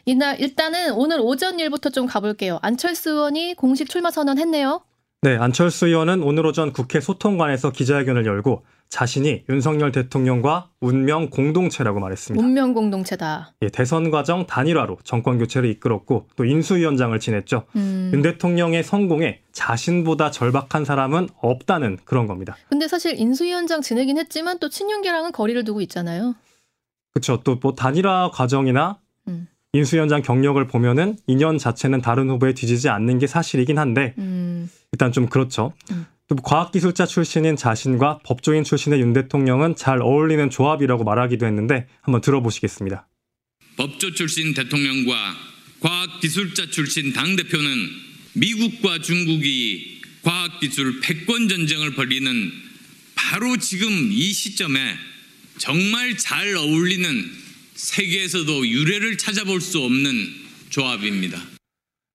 이날 0.07 0.41
일단은 0.41 0.95
오늘 0.95 1.21
오전 1.21 1.61
일부터 1.61 1.91
좀 1.91 2.07
가볼게요. 2.07 2.59
안철수 2.61 3.11
의원이 3.11 3.55
공식 3.55 3.89
출마 3.89 4.11
선언했네요. 4.11 4.83
네, 5.25 5.39
안철수 5.39 5.87
의원은 5.87 6.23
오늘 6.23 6.45
오전 6.45 6.71
국회 6.71 7.01
소통관에서 7.01 7.71
기자회견을 7.73 8.27
열고 8.27 8.63
자신이 8.91 9.45
윤석열 9.49 9.91
대통령과 9.91 10.69
운명 10.83 11.31
공동체라고 11.31 11.99
말했습니다. 11.99 12.45
운명 12.45 12.75
공동체다. 12.75 13.55
예, 13.63 13.71
대선 13.71 14.11
과정 14.11 14.47
단일화로 14.47 14.99
정권 15.03 15.39
교체를 15.39 15.71
이끌었고 15.71 16.29
또 16.37 16.45
인수위원장을 16.45 17.19
지냈죠. 17.19 17.65
음. 17.75 18.11
윤 18.13 18.21
대통령의 18.21 18.85
성공에 18.85 19.41
자신보다 19.53 20.31
절박한 20.31 20.85
사람은 20.85 21.31
없다는 21.41 22.01
그런 22.05 22.27
겁니다. 22.27 22.55
근데 22.69 22.87
사실 22.87 23.19
인수위원장 23.19 23.81
지내긴 23.81 24.19
했지만 24.19 24.59
또 24.59 24.69
친윤계랑은 24.69 25.33
거리를 25.33 25.65
두고 25.65 25.81
있잖아요. 25.81 26.35
그렇죠. 27.15 27.41
또 27.43 27.59
뭐 27.63 27.73
단일화 27.75 28.31
과정이나 28.35 28.99
음. 29.01 29.04
인수위원장 29.75 30.23
경력을 30.23 30.65
보면은 30.67 31.17
인연 31.27 31.59
자체는 31.59 32.01
다른 32.01 32.31
후보에 32.31 32.55
뒤지지 32.55 32.89
않는 32.89 33.19
게 33.19 33.27
사실이긴 33.27 33.79
한데 33.79 34.15
음. 34.19 34.71
일단 34.93 35.13
좀 35.13 35.29
그렇죠. 35.29 35.75
음. 35.91 36.07
또 36.29 36.37
과학기술자 36.37 37.05
출신인 37.07 37.57
자신과 37.57 38.21
법조인 38.25 38.65
출신의 38.65 39.01
윤 39.01 39.13
대통령은 39.13 39.77
잘 39.77 40.01
어울리는 40.01 40.49
조합이라고 40.49 41.05
말하기도 41.05 41.45
했는데 41.45 41.87
한번 42.01 42.23
들어보시겠습니다. 42.23 43.07
법조 43.77 44.15
출신 44.15 44.55
대통령과 44.55 45.15
과학기술자 45.81 46.71
출신 46.71 47.13
당 47.13 47.37
대표는 47.37 47.89
미국과 48.35 49.01
중국이 49.01 50.01
과학기술 50.23 51.01
패권 51.01 51.49
전쟁을 51.49 51.95
벌이는 51.95 52.53
바로 53.15 53.57
지금 53.59 53.91
이 54.11 54.33
시점에 54.33 54.97
정말 55.59 56.17
잘 56.17 56.57
어울리는 56.57 57.44
세계에서도 57.75 58.67
유례를 58.67 59.19
찾아볼 59.19 59.61
수 59.61 59.79
없는 59.79 60.13
조합입니다. 60.71 61.39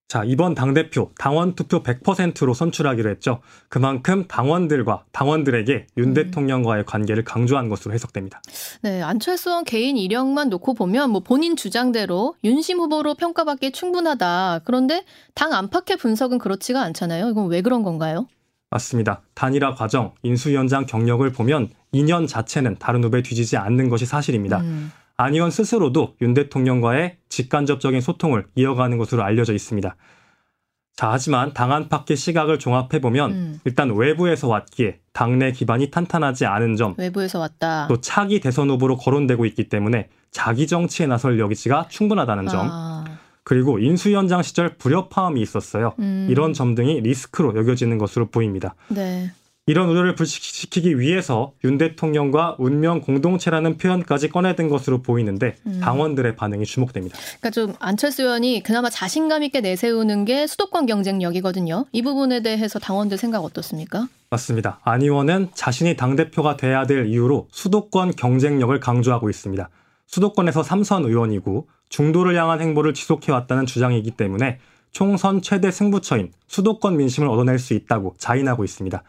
자, 0.08 0.24
이번 0.26 0.56
당대표 0.56 1.12
당원 1.20 1.54
투표 1.54 1.84
100%로 1.84 2.56
선출하기로 2.56 3.12
했죠. 3.12 3.42
그만큼 3.70 4.28
당원들과 4.28 5.04
당원들에게 5.12 5.86
윤 5.98 6.08
음. 6.10 6.14
대통령과의 6.16 6.88
관계를 6.88 7.24
강조한 7.24 7.70
것으로 7.70 7.94
해석됩니다. 7.94 8.42
네, 8.82 9.04
안철수 9.04 9.52
원 9.52 9.64
개인 9.66 9.98
이력만 9.98 10.50
놓고 10.50 10.74
보면 10.74 11.12
뭐 11.12 11.22
본인 11.22 11.56
주장대로 11.56 12.34
윤심 12.44 12.80
후보로 12.80 13.14
평가받기 13.14 13.72
충분하다. 13.72 14.62
그런데 14.66 15.06
당 15.36 15.54
안팎의 15.54 15.98
분석은 15.98 16.40
그렇지가 16.40 16.82
않잖아요. 16.82 17.30
이건 17.30 17.48
왜 17.50 17.62
그런 17.62 17.84
건가요? 17.84 18.28
맞습니다. 18.72 19.22
단일화 19.36 19.76
과정, 19.76 20.14
인수위원장 20.24 20.88
경력을 20.88 21.32
보면 21.32 21.70
인연 21.92 22.26
자체는 22.26 22.78
다른 22.80 23.04
후보에 23.04 23.22
뒤지지 23.22 23.58
않는 23.58 23.90
것이 23.90 24.08
사실입니다. 24.08 24.62
음. 24.62 24.92
안 25.20 25.34
의원 25.34 25.52
스스로도 25.52 26.16
윤 26.22 26.34
대통령과의 26.34 27.18
직간접적인 27.28 28.00
소통을 28.00 28.46
이어가는 28.56 28.98
것으로 28.98 29.22
알려져 29.22 29.54
있습니다. 29.54 29.98
자, 30.96 31.12
하지만 31.12 31.54
당 31.54 31.74
안팎의 31.74 32.16
시각을 32.16 32.58
종합해보면 32.58 33.32
음. 33.32 33.60
일단 33.66 33.94
외부에서 33.94 34.48
왔기에 34.48 35.00
당내 35.12 35.52
기반이 35.52 35.92
탄탄하지 35.92 36.46
않은 36.46 36.78
점 36.78 36.96
외부에서 36.98 37.40
왔다. 37.40 37.88
또 37.90 38.00
차기 38.00 38.40
대선 38.40 38.70
후보로 38.70 38.96
거론되고 38.96 39.46
있기 39.48 39.68
때문에 39.68 40.08
자기 40.32 40.68
정치에 40.68 41.06
나설 41.06 41.38
여지가 41.38 41.90
충분하다는 41.90 42.48
점 42.48 42.70
아. 42.72 43.04
그리고 43.44 43.78
인수위원장 43.78 44.42
시절 44.42 44.78
불협화음이 44.78 45.42
있었어요. 45.42 45.96
음. 46.00 46.28
이런 46.30 46.54
점 46.54 46.76
등이 46.76 47.02
리스크로 47.02 47.58
여겨지는 47.58 47.98
것으로 47.98 48.28
보입니다. 48.28 48.74
네. 48.88 49.32
이런 49.70 49.88
우려를 49.88 50.16
불식시키기 50.16 51.00
위해서 51.00 51.54
윤 51.64 51.78
대통령과 51.78 52.56
운명 52.58 53.02
공동체라는 53.02 53.78
표현까지 53.78 54.30
꺼내든 54.30 54.68
것으로 54.68 55.04
보이는데 55.04 55.58
음. 55.68 55.80
당원들의 55.80 56.38
반응이 56.38 56.66
주목됩니다. 56.66 57.16
그러니까 57.40 57.52
좀 57.52 57.76
안철수 57.78 58.24
의원이 58.24 58.64
그나마 58.64 58.90
자신감 58.90 59.44
있게 59.44 59.62
내세우는 59.62 60.26
게 60.26 60.48
수도권 60.48 60.88
경쟁력이거든요. 60.88 61.86
이 61.92 62.02
부분에 62.02 62.42
대해서 62.42 62.80
당원들 62.80 63.20
생각 63.20 63.44
어떻습니까? 63.44 64.08
맞습니다. 64.32 64.80
안 64.84 65.04
의원은 65.04 65.50
자신이 65.54 65.96
당대표가 65.96 66.58
돼야 66.58 66.88
될 66.88 67.06
이유로 67.06 67.48
수도권 67.52 68.16
경쟁력을 68.16 68.80
강조하고 68.80 69.30
있습니다. 69.30 69.70
수도권에서 70.08 70.64
삼선 70.64 71.06
의원이고 71.06 71.68
중도를 71.90 72.36
향한 72.36 72.60
행보를 72.60 72.96
지속해왔다는 72.96 73.68
주장이기 73.68 74.10
때문에 74.18 74.58
총선 74.92 75.44
최대 75.44 75.70
승부처인 75.70 76.32
수도권 76.48 76.98
민심을 76.98 77.30
얻어낼 77.30 77.60
수 77.60 77.76
있다고 77.76 78.16
자인하고 78.18 78.64
있습니다. 78.64 79.04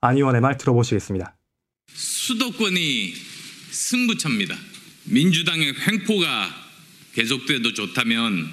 안 0.00 0.16
의원의 0.16 0.40
말 0.40 0.56
들어보시겠습니다. 0.56 1.36
수도권이 1.92 3.14
승부처입니다. 3.70 4.56
민주당의 5.04 5.74
횡포가 5.86 6.50
계속돼도 7.14 7.72
좋다면 7.72 8.48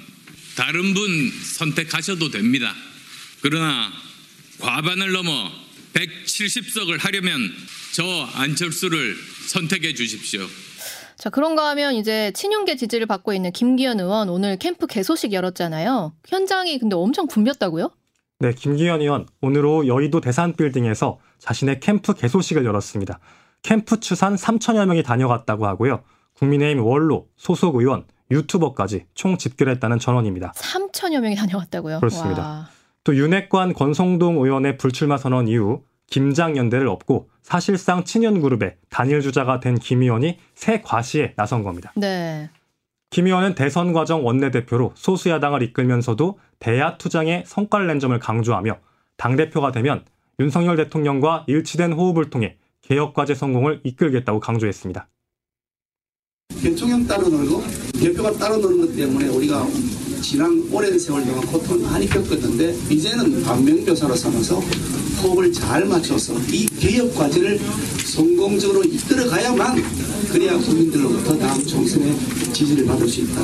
다른 0.56 0.94
분 0.94 1.30
선택하셔도 1.30 2.30
됩니다. 2.30 2.74
그러나 3.42 3.92
과반을 4.60 5.12
넘어 5.12 5.50
170석을 5.92 7.00
하려면 7.00 7.52
저 7.92 8.04
안철수를 8.34 9.16
선택해 9.48 9.94
주십시오. 9.94 10.46
자, 11.16 11.30
그런가 11.30 11.68
하면 11.70 11.94
이제 11.94 12.32
친윤계 12.34 12.76
지지를 12.76 13.06
받고 13.06 13.32
있는 13.32 13.52
김기현 13.52 14.00
의원 14.00 14.28
오늘 14.28 14.56
캠프 14.56 14.86
개소식 14.86 15.32
열었잖아요. 15.32 16.14
현장이 16.26 16.78
근데 16.78 16.96
엄청 16.96 17.28
붐볐다고요? 17.28 17.90
네, 18.44 18.52
김기현 18.52 19.00
의원 19.00 19.26
오늘 19.40 19.64
오후 19.64 19.88
여의도 19.88 20.20
대산빌딩에서 20.20 21.18
자신의 21.38 21.80
캠프 21.80 22.12
개소식을 22.12 22.66
열었습니다. 22.66 23.18
캠프 23.62 24.00
추산 24.00 24.34
3천여 24.34 24.84
명이 24.84 25.02
다녀갔다고 25.02 25.66
하고요. 25.66 26.02
국민의힘 26.34 26.84
원로, 26.84 27.28
소속 27.38 27.76
의원, 27.76 28.04
유튜버까지 28.30 29.06
총 29.14 29.38
집결했다는 29.38 29.98
전원입니다. 29.98 30.52
3천여 30.52 31.20
명이 31.20 31.36
다녀갔다고요? 31.36 32.00
그렇습니다. 32.00 32.42
와. 32.42 32.68
또 33.02 33.16
윤핵관 33.16 33.72
권성동 33.72 34.36
의원의 34.44 34.76
불출마 34.76 35.16
선언 35.16 35.48
이후 35.48 35.82
김장연대를 36.10 36.86
업고 36.86 37.30
사실상 37.42 38.04
친윤 38.04 38.42
그룹의 38.42 38.76
단일 38.90 39.22
주자가 39.22 39.60
된 39.60 39.76
김 39.78 40.02
의원이 40.02 40.36
새 40.54 40.82
과시에 40.82 41.32
나선 41.36 41.62
겁니다. 41.62 41.94
네. 41.96 42.50
김 43.08 43.26
의원은 43.26 43.54
대선 43.54 43.92
과정 43.92 44.26
원내대표로 44.26 44.92
소수야당을 44.96 45.62
이끌면서도 45.62 46.38
대야 46.64 46.96
투쟁의 46.96 47.44
성과를 47.46 47.86
낸 47.86 48.00
점을 48.00 48.18
강조하며 48.18 48.78
당대표가 49.18 49.70
되면 49.70 50.02
윤석열 50.40 50.76
대통령과 50.76 51.44
일치된 51.46 51.92
호흡을 51.92 52.30
통해 52.30 52.56
개혁과제 52.80 53.34
성공을 53.34 53.82
이끌겠다고 53.84 54.40
강조했습니다. 54.40 55.06
대통령 56.62 57.06
따로 57.06 57.28
놀고 57.28 57.62
대표가 58.00 58.32
따로 58.38 58.56
노는 58.56 58.80
것 58.80 58.96
때문에 58.96 59.28
우리가 59.28 59.66
지난 60.22 60.66
오랜 60.72 60.98
세월 60.98 61.22
동안 61.26 61.44
고통을 61.44 61.82
많이 61.82 62.06
겪었는데 62.06 62.72
이제는 62.90 63.42
반면교사로 63.42 64.14
삼아서 64.14 64.60
호흡을 65.22 65.52
잘 65.52 65.84
맞춰서 65.84 66.32
이 66.50 66.66
개혁 66.80 67.14
과제를 67.14 67.58
성공적으로 67.58 68.82
이끌어가야만 68.84 69.76
그래야 70.32 70.56
국민들로부터 70.56 71.36
다음 71.36 71.62
총선에 71.62 72.14
지지를 72.54 72.86
받을 72.86 73.06
수 73.06 73.20
있다. 73.20 73.34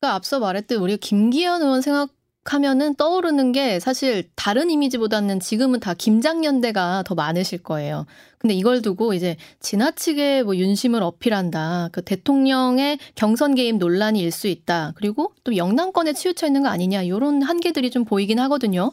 그러니까 0.00 0.16
앞서 0.16 0.38
말했듯 0.38 0.78
우리 0.78 0.98
김기현 0.98 1.62
의원 1.62 1.80
생각 1.80 2.10
하면은 2.44 2.94
떠오르는 2.96 3.52
게 3.52 3.78
사실 3.78 4.24
다른 4.34 4.70
이미지보다는 4.70 5.38
지금은 5.40 5.80
다 5.80 5.94
김장연대가 5.94 7.04
더 7.06 7.14
많으실 7.14 7.62
거예요. 7.62 8.04
근데 8.38 8.54
이걸 8.54 8.82
두고 8.82 9.14
이제 9.14 9.36
지나치게 9.60 10.42
뭐 10.42 10.56
윤심을 10.56 11.02
어필한다. 11.02 11.90
그 11.92 12.02
대통령의 12.02 12.98
경선 13.14 13.54
개입 13.54 13.76
논란이 13.76 14.20
일 14.20 14.32
수 14.32 14.48
있다. 14.48 14.92
그리고 14.96 15.34
또 15.44 15.56
영남권에 15.56 16.14
치우쳐 16.14 16.46
있는 16.46 16.62
거 16.62 16.68
아니냐. 16.68 17.02
이런 17.02 17.42
한계들이 17.42 17.90
좀 17.90 18.04
보이긴 18.04 18.40
하거든요. 18.40 18.92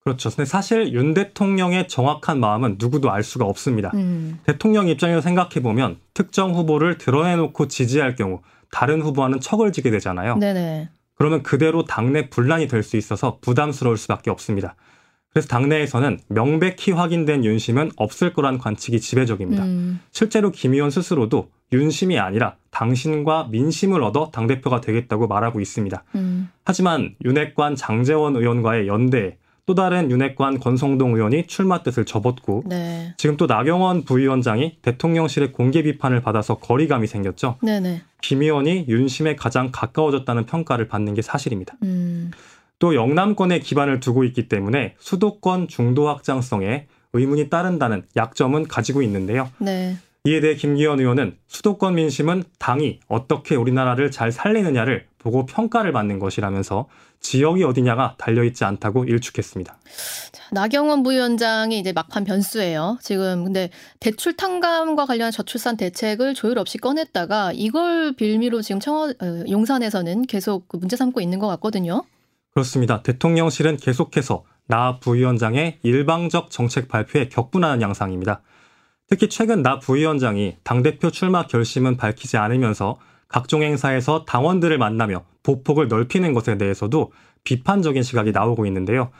그렇죠. 0.00 0.28
근데 0.28 0.44
사실 0.44 0.92
윤 0.92 1.14
대통령의 1.14 1.88
정확한 1.88 2.38
마음은 2.38 2.76
누구도 2.78 3.10
알 3.10 3.22
수가 3.22 3.46
없습니다. 3.46 3.90
음. 3.94 4.38
대통령 4.44 4.88
입장에서 4.88 5.22
생각해 5.22 5.62
보면 5.62 5.96
특정 6.12 6.54
후보를 6.54 6.98
드러내놓고 6.98 7.68
지지할 7.68 8.14
경우 8.16 8.40
다른 8.70 9.00
후보와는 9.00 9.40
척을 9.40 9.72
지게 9.72 9.90
되잖아요. 9.90 10.36
네네. 10.36 10.90
그러면 11.14 11.42
그대로 11.42 11.84
당내 11.84 12.28
분란이 12.28 12.68
될 12.68 12.82
수 12.82 12.96
있어서 12.96 13.38
부담스러울 13.40 13.96
수밖에 13.96 14.30
없습니다. 14.30 14.76
그래서 15.30 15.48
당내에서는 15.48 16.20
명백히 16.28 16.92
확인된 16.92 17.44
윤심은 17.44 17.90
없을 17.96 18.32
거란 18.32 18.58
관측이 18.58 19.00
지배적입니다. 19.00 19.64
음. 19.64 20.00
실제로 20.12 20.52
김 20.52 20.74
의원 20.74 20.90
스스로도 20.90 21.50
윤심이 21.72 22.20
아니라 22.20 22.56
당신과 22.70 23.48
민심을 23.50 24.02
얻어 24.02 24.30
당대표가 24.30 24.80
되겠다고 24.80 25.26
말하고 25.26 25.60
있습니다. 25.60 26.04
음. 26.14 26.50
하지만 26.64 27.16
윤핵관 27.24 27.74
장재원 27.74 28.36
의원과의 28.36 28.86
연대에 28.86 29.36
또 29.66 29.74
다른 29.74 30.10
윤핵관 30.10 30.60
권성동 30.60 31.14
의원이 31.14 31.46
출마 31.46 31.82
뜻을 31.82 32.04
접었고 32.04 32.64
네. 32.66 33.14
지금 33.16 33.36
또 33.38 33.46
나경원 33.46 34.04
부위원장이 34.04 34.78
대통령실의 34.82 35.52
공개 35.52 35.82
비판을 35.82 36.20
받아서 36.20 36.56
거리감이 36.58 37.06
생겼죠. 37.06 37.56
네네. 37.62 38.02
김 38.20 38.42
의원이 38.42 38.86
윤심에 38.88 39.36
가장 39.36 39.70
가까워졌다는 39.72 40.44
평가를 40.44 40.88
받는 40.88 41.14
게 41.14 41.22
사실입니다. 41.22 41.76
음. 41.82 42.30
또 42.78 42.94
영남권에 42.94 43.60
기반을 43.60 44.00
두고 44.00 44.24
있기 44.24 44.48
때문에 44.48 44.96
수도권 44.98 45.68
중도 45.68 46.08
확장성에 46.08 46.86
의문이 47.14 47.48
따른다는 47.48 48.02
약점은 48.16 48.68
가지고 48.68 49.00
있는데요. 49.02 49.48
네. 49.58 49.96
이에 50.26 50.40
대해 50.40 50.56
김기현 50.56 51.00
의원은 51.00 51.36
수도권 51.46 51.94
민심은 51.94 52.44
당이 52.58 53.00
어떻게 53.08 53.56
우리나라를 53.56 54.10
잘 54.10 54.32
살리느냐를 54.32 55.06
보고 55.18 55.46
평가를 55.46 55.92
받는 55.92 56.18
것이라면서 56.18 56.88
지역이 57.24 57.64
어디냐가 57.64 58.14
달려있지 58.18 58.64
않다고 58.64 59.04
일축했습니다. 59.04 59.76
나경원 60.52 61.02
부위원장이 61.02 61.78
이제 61.80 61.92
막판 61.92 62.24
변수예요. 62.24 62.98
지금 63.02 63.44
근데 63.44 63.70
대출 63.98 64.36
탕감과 64.36 65.06
관련한 65.06 65.32
저출산 65.32 65.76
대책을 65.76 66.34
조율 66.34 66.58
없이 66.58 66.78
꺼냈다가 66.78 67.52
이걸 67.54 68.14
빌미로 68.14 68.62
지금 68.62 68.78
청와 68.78 69.08
어, 69.08 69.44
용산에서는 69.48 70.26
계속 70.26 70.68
그 70.68 70.76
문제 70.76 70.96
삼고 70.96 71.20
있는 71.20 71.38
것 71.38 71.48
같거든요. 71.48 72.04
그렇습니다. 72.52 73.02
대통령실은 73.02 73.78
계속해서 73.78 74.44
나 74.66 74.98
부위원장의 75.00 75.78
일방적 75.82 76.50
정책 76.50 76.88
발표에 76.88 77.28
격분하는 77.30 77.82
양상입니다. 77.82 78.42
특히 79.08 79.28
최근 79.28 79.62
나 79.62 79.78
부위원장이 79.78 80.56
당대표 80.62 81.10
출마 81.10 81.46
결심은 81.46 81.96
밝히지 81.96 82.36
않으면서 82.36 82.98
각종 83.28 83.62
행사에서 83.62 84.24
당원들을 84.24 84.76
만나며 84.78 85.24
보폭을 85.44 85.86
넓히는 85.86 86.34
것에 86.34 86.58
대해서도 86.58 87.12
비판적인 87.44 88.02
시각이 88.02 88.32
나오고 88.32 88.66
있는데요. 88.66 89.12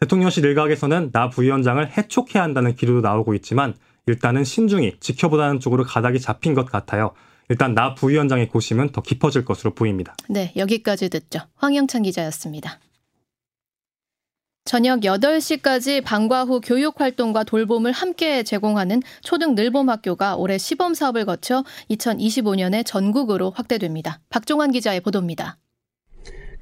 대통령실 0.00 0.44
일각에서는 0.44 1.10
나 1.12 1.28
부위원장을 1.28 1.84
해촉해야 1.96 2.42
한다는 2.42 2.76
기류도 2.76 3.00
나오고 3.00 3.34
있지만 3.34 3.74
일단은 4.06 4.44
신중히 4.44 4.96
지켜보다는 5.00 5.60
쪽으로 5.60 5.84
가닥이 5.84 6.20
잡힌 6.20 6.54
것 6.54 6.66
같아요. 6.66 7.12
일단 7.48 7.74
나 7.74 7.94
부위원장의 7.94 8.48
고심은 8.48 8.90
더 8.90 9.00
깊어질 9.00 9.44
것으로 9.44 9.74
보입니다. 9.74 10.14
네, 10.28 10.52
여기까지 10.56 11.08
듣죠. 11.08 11.40
황영찬 11.56 12.02
기자였습니다. 12.02 12.78
저녁 14.64 15.00
8시까지 15.00 16.02
방과 16.02 16.44
후 16.44 16.58
교육 16.62 16.98
활동과 16.98 17.44
돌봄을 17.44 17.92
함께 17.92 18.42
제공하는 18.42 19.02
초등 19.20 19.54
늘봄 19.54 19.90
학교가 19.90 20.36
올해 20.36 20.56
시범 20.56 20.94
사업을 20.94 21.26
거쳐 21.26 21.64
2025년에 21.90 22.82
전국으로 22.86 23.50
확대됩니다. 23.50 24.20
박종환 24.30 24.72
기자의 24.72 25.02
보도입니다. 25.02 25.58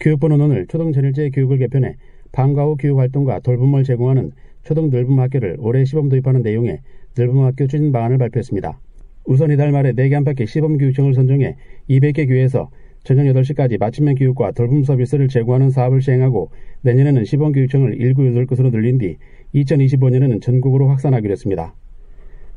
교육부는 0.01 0.41
오늘 0.41 0.67
초등 0.67 0.91
전일제 0.91 1.31
교육을 1.31 1.59
개편해 1.59 1.95
방과 2.33 2.65
후 2.65 2.77
교육 2.77 2.99
활동과 2.99 3.39
돌봄을 3.39 3.85
제공하는 3.85 4.33
초등 4.65 4.91
늘봄 4.91 5.21
학교를 5.21 5.59
올해 5.61 5.85
시범 5.85 6.09
도입하는 6.09 6.43
내용의 6.43 6.81
늘봄 7.17 7.45
학교 7.45 7.69
추진 7.69 7.93
방안을 7.93 8.19
발표했습니다. 8.19 8.81
우선 9.27 9.53
이달 9.53 9.71
말에 9.71 9.93
4개 9.93 10.15
안팎의 10.15 10.49
시범 10.49 10.77
교육청을 10.77 11.15
선정해 11.15 11.57
200개 11.89 12.27
교회에서 12.27 12.69
저녁 13.05 13.25
8시까지 13.25 13.79
맞춤형 13.79 14.15
교육과 14.15 14.53
돌봄 14.53 14.85
서비스를 14.85 15.27
제공하는 15.29 15.71
사업을 15.71 16.01
시행하고 16.03 16.51
내년에는 16.83 17.25
시범 17.25 17.53
교육청을 17.53 18.01
1 18.01 18.15
9 18.15 18.33
8 18.33 18.47
곳으로 18.47 18.71
늘린 18.71 18.99
뒤 18.99 19.17
2025년에는 19.55 20.41
전국으로 20.41 20.89
확산하기로 20.89 21.33
했습니다. 21.33 21.75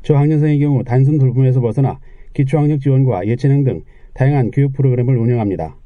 저학년생의 0.03 0.59
경우 0.59 0.83
단순 0.83 1.17
돌봄에서 1.17 1.61
벗어나 1.61 1.99
기초학력 2.33 2.79
지원과 2.79 3.25
예체능 3.27 3.63
등 3.63 3.81
다양한 4.13 4.51
교육 4.51 4.73
프로그램을 4.73 5.17
운영합니다. 5.17 5.77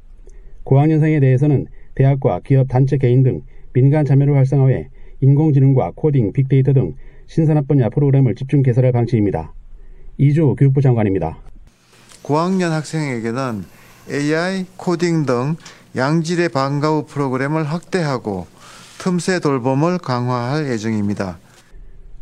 고학년생에 0.64 1.20
대해서는 1.20 1.66
대학과 1.94 2.40
기업, 2.44 2.68
단체, 2.68 2.98
개인 2.98 3.22
등 3.22 3.42
민간 3.72 4.04
참여를 4.04 4.36
활성화해 4.36 4.88
인공지능과 5.22 5.92
코딩, 5.94 6.32
빅데이터 6.32 6.74
등 6.74 6.94
신산업 7.26 7.66
분야 7.66 7.88
프로그램을 7.88 8.34
집중 8.34 8.62
개설할 8.62 8.92
방침입니다. 8.92 9.54
이주 10.18 10.54
교육부 10.58 10.82
장관입니다. 10.82 11.38
고학년 12.22 12.72
학생에게는 12.72 13.79
AI, 14.08 14.66
코딩 14.76 15.26
등 15.26 15.56
양질의 15.96 16.50
방과 16.50 16.90
후 16.90 17.04
프로그램을 17.06 17.64
확대하고 17.64 18.46
틈새 18.98 19.40
돌봄을 19.40 19.98
강화할 19.98 20.70
예정입니다. 20.70 21.38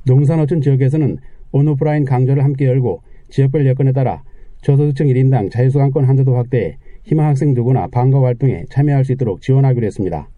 농산어촌 0.04 0.62
지역에서는 0.62 1.18
온오프라인 1.52 2.04
강좌를 2.04 2.44
함께 2.44 2.66
열고 2.66 3.02
지역별 3.30 3.66
여건에 3.66 3.92
따라 3.92 4.22
저소득층 4.62 5.06
1인당 5.06 5.50
자유수강권 5.50 6.04
한도도 6.04 6.36
확대해 6.36 6.78
희망 7.04 7.26
학생 7.26 7.54
누구나 7.54 7.86
방과 7.88 8.22
활동에 8.22 8.64
참여할 8.70 9.04
수 9.04 9.12
있도록 9.12 9.40
지원하기로 9.42 9.86
했습니다. 9.86 10.28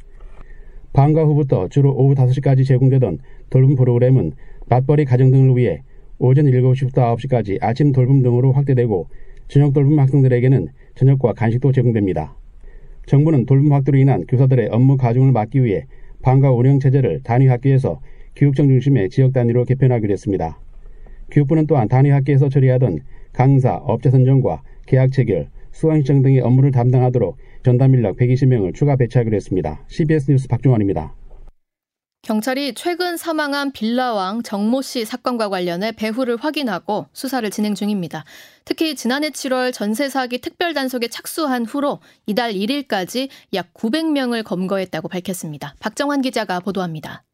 방과 0.93 1.25
후부터 1.25 1.69
주로 1.69 1.93
오후 1.93 2.15
5시까지 2.15 2.67
제공되던 2.67 3.19
돌봄 3.49 3.77
프로그램은 3.77 4.33
맞벌이 4.69 5.05
가정 5.05 5.31
등을 5.31 5.57
위해 5.57 5.83
오전 6.19 6.47
7시부터 6.47 7.17
9시까지 7.17 7.59
아침 7.63 7.93
돌봄 7.93 8.23
등으로 8.23 8.53
확대되고 8.53 9.07
저녁 9.49 9.73
돌봄 9.73 9.99
학생들에게는 9.99 10.69
저녁과 10.95 11.35
간식도 11.35 11.73
제공됩니다. 11.73 12.37
정부는 13.07 13.47
돌봄 13.47 13.73
확대로 13.73 13.99
인한 13.99 14.25
교사들의 14.27 14.69
업무 14.69 14.97
가중을 14.97 15.33
막기 15.33 15.65
위해 15.65 15.87
방과 16.23 16.53
운영 16.53 16.79
체제를 16.79 17.23
단위 17.23 17.47
학교에서 17.47 18.01
교육청 18.37 18.69
중심의 18.69 19.11
지역 19.11 19.33
단위로 19.33 19.65
개편하기로 19.65 20.13
했습니다. 20.13 20.59
교육부는 21.31 21.67
또한 21.67 21.89
단위 21.89 22.11
학교에서 22.11 22.49
처리하던 22.49 23.01
강사, 23.33 23.77
업체 23.77 24.11
선정과 24.11 24.63
계약 24.87 25.13
체결, 25.13 25.49
수강 25.73 25.99
신청 25.99 26.23
등의 26.23 26.41
업무를 26.41 26.71
담당하도록 26.73 27.37
전담 27.63 27.95
인력 27.95 28.17
120명을 28.17 28.75
추가 28.75 28.97
배치하기로 28.97 29.37
했습니다. 29.37 29.85
CBS 29.89 30.31
뉴스 30.31 30.49
박종원입니다. 30.49 31.15
경찰이 32.23 32.75
최근 32.75 33.17
사망한 33.17 33.73
빌라왕 33.73 34.43
정모 34.43 34.83
씨 34.83 35.07
사건과 35.07 35.49
관련해 35.49 35.93
배후를 35.93 36.37
확인하고 36.37 37.07
수사를 37.15 37.49
진행 37.51 37.75
중입니다. 37.75 38.25
특히 38.67 38.95
지난해 38.95 39.31
7월 39.31 39.73
전세 39.73 40.11
사기 40.11 40.39
특별 40.39 40.75
단속에 40.75 41.09
착수한 41.09 41.65
후로 41.65 42.01
이달 42.27 42.53
1일까지 42.53 43.31
약 43.55 43.73
900명을 43.73 44.45
검거했다고 44.45 45.09
밝혔습니다. 45.09 45.75
박정환 45.81 46.21
기자가 46.21 46.61
보도합니다. 46.61 47.25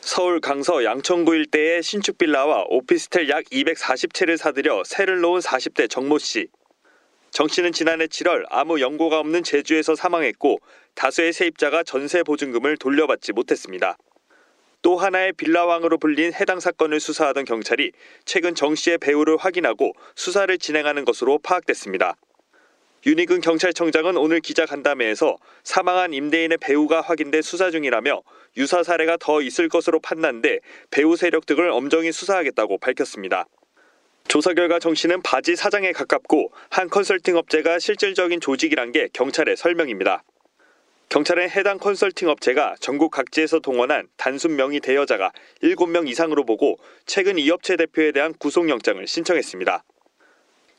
서울 0.00 0.40
강서 0.40 0.82
양천구 0.82 1.34
일대의 1.34 1.82
신축 1.82 2.16
빌라와 2.16 2.64
오피스텔 2.70 3.28
약 3.28 3.44
240채를 3.44 4.38
사들여 4.38 4.82
세를 4.86 5.20
놓은 5.20 5.40
40대 5.40 5.90
정모 5.90 6.18
씨. 6.18 6.48
정 7.30 7.46
씨는 7.46 7.72
지난해 7.72 8.06
7월 8.06 8.44
아무 8.50 8.80
연고가 8.80 9.20
없는 9.20 9.44
제주에서 9.44 9.94
사망했고 9.94 10.60
다수의 10.94 11.32
세입자가 11.32 11.84
전세 11.84 12.22
보증금을 12.24 12.76
돌려받지 12.76 13.32
못했습니다. 13.32 13.96
또 14.82 14.96
하나의 14.96 15.32
빌라왕으로 15.34 15.98
불린 15.98 16.32
해당 16.32 16.58
사건을 16.58 16.98
수사하던 16.98 17.44
경찰이 17.44 17.92
최근 18.24 18.54
정 18.54 18.74
씨의 18.74 18.98
배우를 18.98 19.36
확인하고 19.36 19.92
수사를 20.16 20.56
진행하는 20.58 21.04
것으로 21.04 21.38
파악됐습니다. 21.38 22.16
윤희근 23.06 23.40
경찰청장은 23.40 24.16
오늘 24.16 24.40
기자 24.40 24.66
간담회에서 24.66 25.36
사망한 25.62 26.12
임대인의 26.12 26.58
배우가 26.58 27.00
확인돼 27.00 27.42
수사 27.42 27.70
중이라며 27.70 28.20
유사 28.56 28.82
사례가 28.82 29.16
더 29.18 29.40
있을 29.40 29.68
것으로 29.68 30.00
판단돼 30.00 30.58
배우 30.90 31.16
세력 31.16 31.46
등을 31.46 31.70
엄정히 31.70 32.12
수사하겠다고 32.12 32.78
밝혔습니다. 32.78 33.46
조사 34.28 34.54
결과 34.54 34.78
정 34.78 34.94
씨는 34.94 35.22
바지 35.22 35.56
사장에 35.56 35.92
가깝고 35.92 36.52
한 36.70 36.88
컨설팅 36.88 37.36
업체가 37.36 37.78
실질적인 37.78 38.40
조직이란 38.40 38.92
게 38.92 39.08
경찰의 39.12 39.56
설명입니다. 39.56 40.22
경찰은 41.10 41.50
해당 41.50 41.78
컨설팅 41.78 42.28
업체가 42.28 42.76
전국 42.78 43.10
각지에서 43.10 43.58
동원한 43.58 44.06
단순 44.16 44.54
명의 44.54 44.78
대여자가 44.78 45.32
7명 45.60 46.08
이상으로 46.08 46.44
보고 46.44 46.78
최근 47.04 47.36
이 47.36 47.50
업체 47.50 47.76
대표에 47.76 48.12
대한 48.12 48.32
구속영장을 48.34 49.04
신청했습니다. 49.04 49.82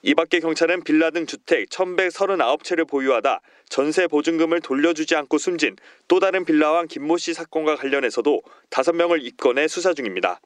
이 0.04 0.16
밖에 0.16 0.40
경찰은 0.40 0.84
빌라 0.84 1.12
등 1.12 1.26
주택 1.26 1.68
1139채를 1.70 2.88
보유하다 2.88 3.42
전세 3.68 4.08
보증금을 4.08 4.62
돌려주지 4.62 5.16
않고 5.16 5.38
숨진 5.38 5.76
또 6.08 6.20
다른 6.20 6.46
빌라왕 6.46 6.88
김모 6.88 7.18
씨 7.18 7.34
사건과 7.34 7.76
관련해서도 7.76 8.42
5명을 8.70 9.22
입건해 9.22 9.68
수사 9.68 9.94
중입니다. 9.94 10.40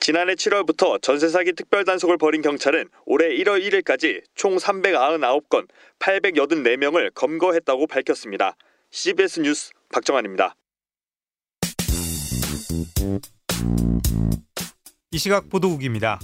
지난해 0.00 0.34
7월부터 0.34 1.02
전세 1.02 1.28
사기 1.28 1.52
특별 1.52 1.84
단속을 1.84 2.16
벌인 2.18 2.40
경찰은 2.42 2.88
올해 3.04 3.28
1월 3.36 3.62
1일까지 3.62 4.22
총 4.34 4.56
399건 4.56 5.66
884명을 5.98 7.12
검거했다고 7.14 7.86
밝혔습니다. 7.86 8.56
CBS 8.90 9.40
뉴스 9.40 9.70
박정환입니다. 9.92 10.54
이 15.10 15.18
시각 15.18 15.48
보도국입니다. 15.48 16.20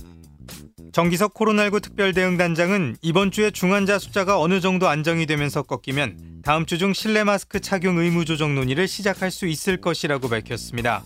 정기석 0.93 1.35
코로나19 1.35 1.83
특별대응단장은 1.83 2.97
이번 3.03 3.31
주에 3.33 3.51
중환자 3.51 3.99
숫자가 3.99 4.39
어느 4.39 4.61
정도 4.61 4.87
안정이 4.89 5.27
되면서 5.27 5.63
꺾이면 5.63 6.43
다음 6.45 6.67
주 6.67 6.79
중 6.79 6.93
실내 6.93 7.25
마스크 7.25 7.61
착용 7.61 7.99
의무 7.99 8.25
조정 8.25 8.55
논의를 8.55 8.87
시작할 8.87 9.31
수 9.33 9.47
있을 9.47 9.81
것이라고 9.81 10.29
밝혔습니다. 10.29 11.03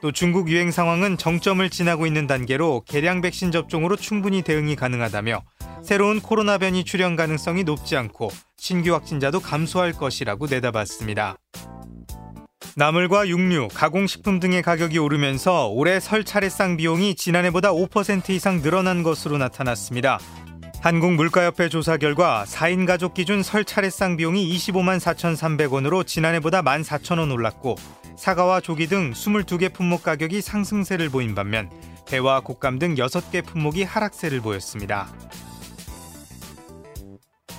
또 0.00 0.12
중국 0.12 0.48
유행 0.48 0.70
상황은 0.70 1.18
정점을 1.18 1.68
지나고 1.70 2.06
있는 2.06 2.26
단계로 2.26 2.82
개량 2.86 3.20
백신 3.20 3.50
접종으로 3.50 3.96
충분히 3.96 4.42
대응이 4.42 4.76
가능하다며 4.76 5.42
새로운 5.82 6.20
코로나 6.20 6.58
변이 6.58 6.84
출현 6.84 7.16
가능성이 7.16 7.64
높지 7.64 7.96
않고 7.96 8.30
신규 8.56 8.94
확진자도 8.94 9.40
감소할 9.40 9.92
것이라고 9.92 10.46
내다봤습니다. 10.46 11.36
나물과 12.76 13.26
육류, 13.26 13.68
가공식품 13.74 14.38
등의 14.38 14.62
가격이 14.62 14.98
오르면서 14.98 15.66
올해 15.66 15.98
설 15.98 16.22
차례상 16.22 16.76
비용이 16.76 17.16
지난해보다 17.16 17.72
5% 17.72 18.30
이상 18.30 18.62
늘어난 18.62 19.02
것으로 19.02 19.36
나타났습니다. 19.38 20.20
한국물가협회 20.80 21.70
조사 21.70 21.96
결과 21.96 22.44
4인 22.46 22.86
가족 22.86 23.14
기준 23.14 23.42
설 23.42 23.64
차례상 23.64 24.16
비용이 24.16 24.48
25만 24.56 25.00
4,300원으로 25.00 26.06
지난해보다 26.06 26.60
1 26.60 26.64
4천원 26.82 27.32
올랐고 27.32 27.74
사과와 28.18 28.60
조기 28.60 28.88
등 28.88 29.12
22개 29.12 29.72
품목 29.72 30.02
가격이 30.02 30.42
상승세를 30.42 31.08
보인 31.08 31.36
반면 31.36 31.70
배와 32.08 32.40
곶감 32.40 32.80
등 32.80 32.96
6개 32.96 33.46
품목이 33.46 33.84
하락세를 33.84 34.40
보였습니다. 34.40 35.08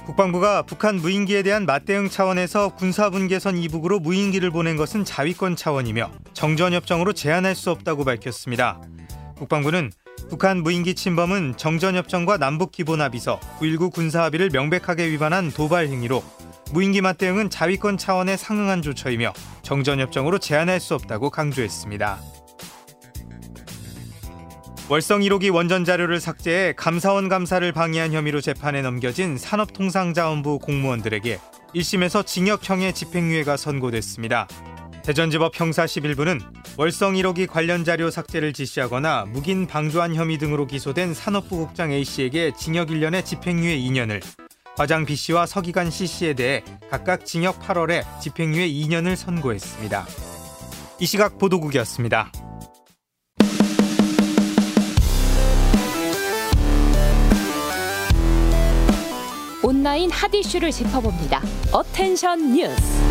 국방부가 0.05 0.63
북한 0.63 0.97
무인기에 0.97 1.43
대한 1.43 1.65
맞대응 1.65 2.09
차원에서 2.09 2.75
군사분계선 2.75 3.57
이북으로 3.57 3.99
무인기를 3.99 4.51
보낸 4.51 4.75
것은 4.75 5.05
자위권 5.05 5.55
차원이며 5.55 6.11
정전협정으로 6.33 7.13
제한할 7.13 7.55
수 7.55 7.71
없다고 7.71 8.03
밝혔습니다. 8.03 8.81
국방부는 9.37 9.91
북한 10.29 10.61
무인기 10.61 10.93
침범은 10.93 11.55
정전협정과 11.55 12.37
남북기본합의서 12.37 13.39
9.19 13.59 13.93
군사합의를 13.93 14.49
명백하게 14.49 15.09
위반한 15.09 15.51
도발 15.51 15.87
행위로 15.87 16.21
무인기 16.71 17.01
맞대응은 17.01 17.49
자위권 17.49 17.97
차원의 17.97 18.37
상응한 18.37 18.81
조처이며 18.81 19.33
정전협정으로 19.63 20.37
제한할 20.39 20.79
수 20.79 20.95
없다고 20.95 21.29
강조했습니다. 21.29 22.19
월성 24.89 25.21
1호기 25.21 25.53
원전 25.53 25.85
자료를 25.85 26.19
삭제해 26.19 26.73
감사원 26.73 27.29
감사를 27.29 27.71
방해한 27.71 28.11
혐의로 28.11 28.41
재판에 28.41 28.81
넘겨진 28.81 29.37
산업통상자원부 29.37 30.57
공무원들에게 30.57 31.39
1심에서 31.75 32.25
징역형의 32.25 32.93
집행유예가 32.93 33.55
선고됐습니다. 33.55 34.47
대전지법 35.03 35.59
형사 35.59 35.85
11부는 35.85 36.41
월성 36.77 37.13
1호기 37.13 37.47
관련 37.47 37.83
자료 37.83 38.09
삭제를 38.09 38.53
지시하거나 38.53 39.25
묵인 39.25 39.67
방조한 39.67 40.15
혐의 40.15 40.39
등으로 40.39 40.65
기소된 40.65 41.13
산업부 41.13 41.57
국장 41.57 41.91
A씨에게 41.91 42.53
징역 42.57 42.89
1년에 42.89 43.23
집행유예 43.23 43.77
2년을 43.77 44.21
과장 44.79 45.03
B씨와 45.03 45.45
서기관 45.45 45.91
C씨에 45.91 46.35
대해 46.35 46.63
각각 46.89 47.25
징역 47.25 47.59
8월에 47.59 48.01
집행유예 48.21 48.65
2년을 48.69 49.17
선고했습니다. 49.17 50.05
이 51.01 51.05
시각 51.05 51.37
보도국이었습니다. 51.37 52.31
온라인 59.61 60.09
핫 60.11 60.33
이슈를 60.33 60.71
짚어봅니다. 60.71 61.41
어텐션 61.73 62.53
뉴스. 62.53 63.08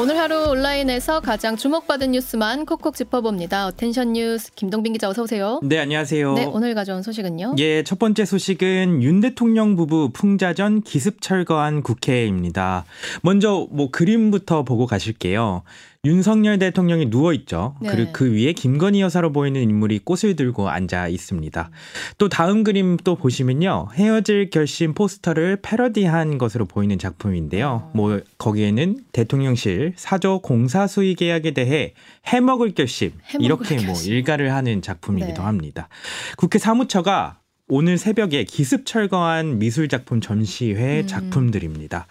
오늘 0.00 0.16
하루 0.16 0.50
온라인에서 0.50 1.18
가장 1.18 1.56
주목받은 1.56 2.12
뉴스만 2.12 2.66
콕콕 2.66 2.94
짚어봅니다. 2.94 3.66
어텐션 3.66 4.12
뉴스 4.12 4.52
김동빈 4.54 4.92
기자 4.92 5.08
어서 5.08 5.24
오세요. 5.24 5.58
네, 5.64 5.76
안녕하세요. 5.80 6.34
네, 6.34 6.44
오늘 6.44 6.76
가져온 6.76 7.02
소식은요? 7.02 7.56
예, 7.58 7.82
첫 7.82 7.98
번째 7.98 8.24
소식은 8.24 9.02
윤 9.02 9.20
대통령 9.20 9.74
부부 9.74 10.10
풍자전 10.12 10.82
기습 10.82 11.20
철거한 11.20 11.82
국회입니다. 11.82 12.84
먼저 13.22 13.66
뭐 13.72 13.90
그림부터 13.90 14.62
보고 14.62 14.86
가실게요. 14.86 15.64
윤석열 16.04 16.60
대통령이 16.60 17.10
누워 17.10 17.32
있죠. 17.32 17.74
네. 17.80 17.90
그리고 17.90 18.12
그 18.12 18.32
위에 18.32 18.52
김건희 18.52 19.00
여사로 19.00 19.32
보이는 19.32 19.60
인물이 19.60 20.00
꽃을 20.04 20.36
들고 20.36 20.68
앉아 20.68 21.08
있습니다. 21.08 21.70
또 22.18 22.28
다음 22.28 22.62
그림 22.62 22.96
또 22.98 23.16
보시면요. 23.16 23.88
헤어질 23.94 24.50
결심 24.50 24.94
포스터를 24.94 25.58
패러디한 25.60 26.38
것으로 26.38 26.66
보이는 26.66 26.96
작품인데요. 26.98 27.90
뭐 27.94 28.20
거기에는 28.38 28.98
대통령실 29.10 29.94
사저 29.96 30.38
공사 30.40 30.86
수의 30.86 31.16
계약에 31.16 31.50
대해 31.50 31.94
해먹을 32.26 32.74
결심 32.74 33.12
해먹을 33.24 33.44
이렇게 33.44 33.74
뭐 33.74 33.86
결심. 33.86 34.12
뭐 34.12 34.16
일가를 34.16 34.54
하는 34.54 34.82
작품이기도 34.82 35.38
네. 35.38 35.42
합니다. 35.42 35.88
국회 36.36 36.60
사무처가 36.60 37.37
오늘 37.70 37.98
새벽에 37.98 38.44
기습 38.44 38.86
철거한 38.86 39.58
미술 39.58 39.88
작품 39.88 40.22
전시회 40.22 41.00
음. 41.02 41.06
작품들입니다. 41.06 42.06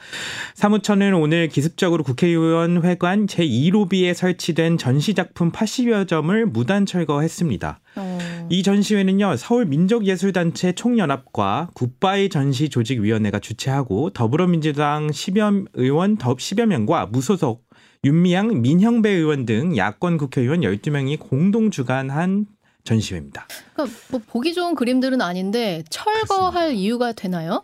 사무처는 0.54 1.16
오늘 1.16 1.48
기습적으로 1.48 2.04
국회의원 2.04 2.84
회관 2.84 3.26
제2로비에 3.26 4.14
설치된 4.14 4.78
전시 4.78 5.16
작품 5.16 5.52
80여 5.52 6.08
점을 6.08 6.46
무단 6.46 6.86
철거했습니다. 6.86 7.80
어. 7.96 8.48
이 8.52 8.62
전시회는요 8.62 9.36
서울 9.38 9.66
민족예술단체 9.66 10.74
총연합과 10.74 11.72
굿바이 11.74 12.30
전시조직위원회가 12.30 13.40
주최하고 13.40 14.12
더불어민주당 14.12 15.08
10여 15.08 15.70
의원 15.74 16.18
더 16.18 16.36
10여 16.36 16.68
명과 16.68 17.08
무소속 17.08 17.66
윤미향, 18.04 18.62
민형배 18.62 19.10
의원 19.10 19.46
등 19.46 19.76
야권 19.76 20.18
국회의원 20.18 20.62
12명이 20.62 21.18
공동 21.20 21.72
주관한 21.72 22.46
전시회입니다. 22.88 23.48
그러니까 23.74 23.98
뭐 24.10 24.22
보기 24.26 24.54
좋은 24.54 24.74
그림들은 24.76 25.22
아닌데 25.22 25.84
철거할 25.90 26.52
그렇습니다. 26.52 26.72
이유가 26.72 27.12
되나요? 27.12 27.64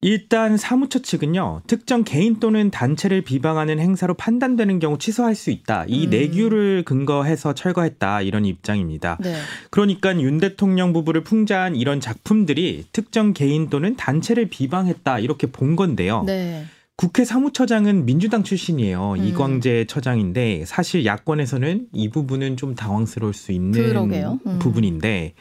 일단 0.00 0.56
사무처 0.56 1.00
측은요 1.00 1.62
특정 1.66 2.04
개인 2.04 2.38
또는 2.38 2.70
단체를 2.70 3.22
비방하는 3.22 3.80
행사로 3.80 4.14
판단되는 4.14 4.78
경우 4.78 4.96
취소할 4.96 5.34
수 5.34 5.50
있다 5.50 5.86
이 5.88 6.04
음. 6.04 6.10
내규를 6.10 6.84
근거해서 6.84 7.52
철거했다 7.52 8.22
이런 8.22 8.44
입장입니다. 8.44 9.18
네. 9.20 9.34
그러니까 9.70 10.18
윤 10.20 10.38
대통령 10.38 10.92
부부를 10.92 11.24
풍자한 11.24 11.74
이런 11.74 12.00
작품들이 12.00 12.84
특정 12.92 13.32
개인 13.32 13.70
또는 13.70 13.96
단체를 13.96 14.48
비방했다 14.48 15.18
이렇게 15.18 15.48
본 15.48 15.74
건데요. 15.74 16.22
네. 16.24 16.64
국회 16.98 17.24
사무처장은 17.24 18.06
민주당 18.06 18.42
출신이에요. 18.42 19.12
음. 19.18 19.24
이광재 19.24 19.84
처장인데 19.84 20.64
사실 20.66 21.06
야권에서는 21.06 21.86
이 21.92 22.08
부분은 22.10 22.56
좀 22.56 22.74
당황스러울 22.74 23.34
수 23.34 23.52
있는 23.52 23.96
음. 23.96 24.58
부분인데 24.58 25.34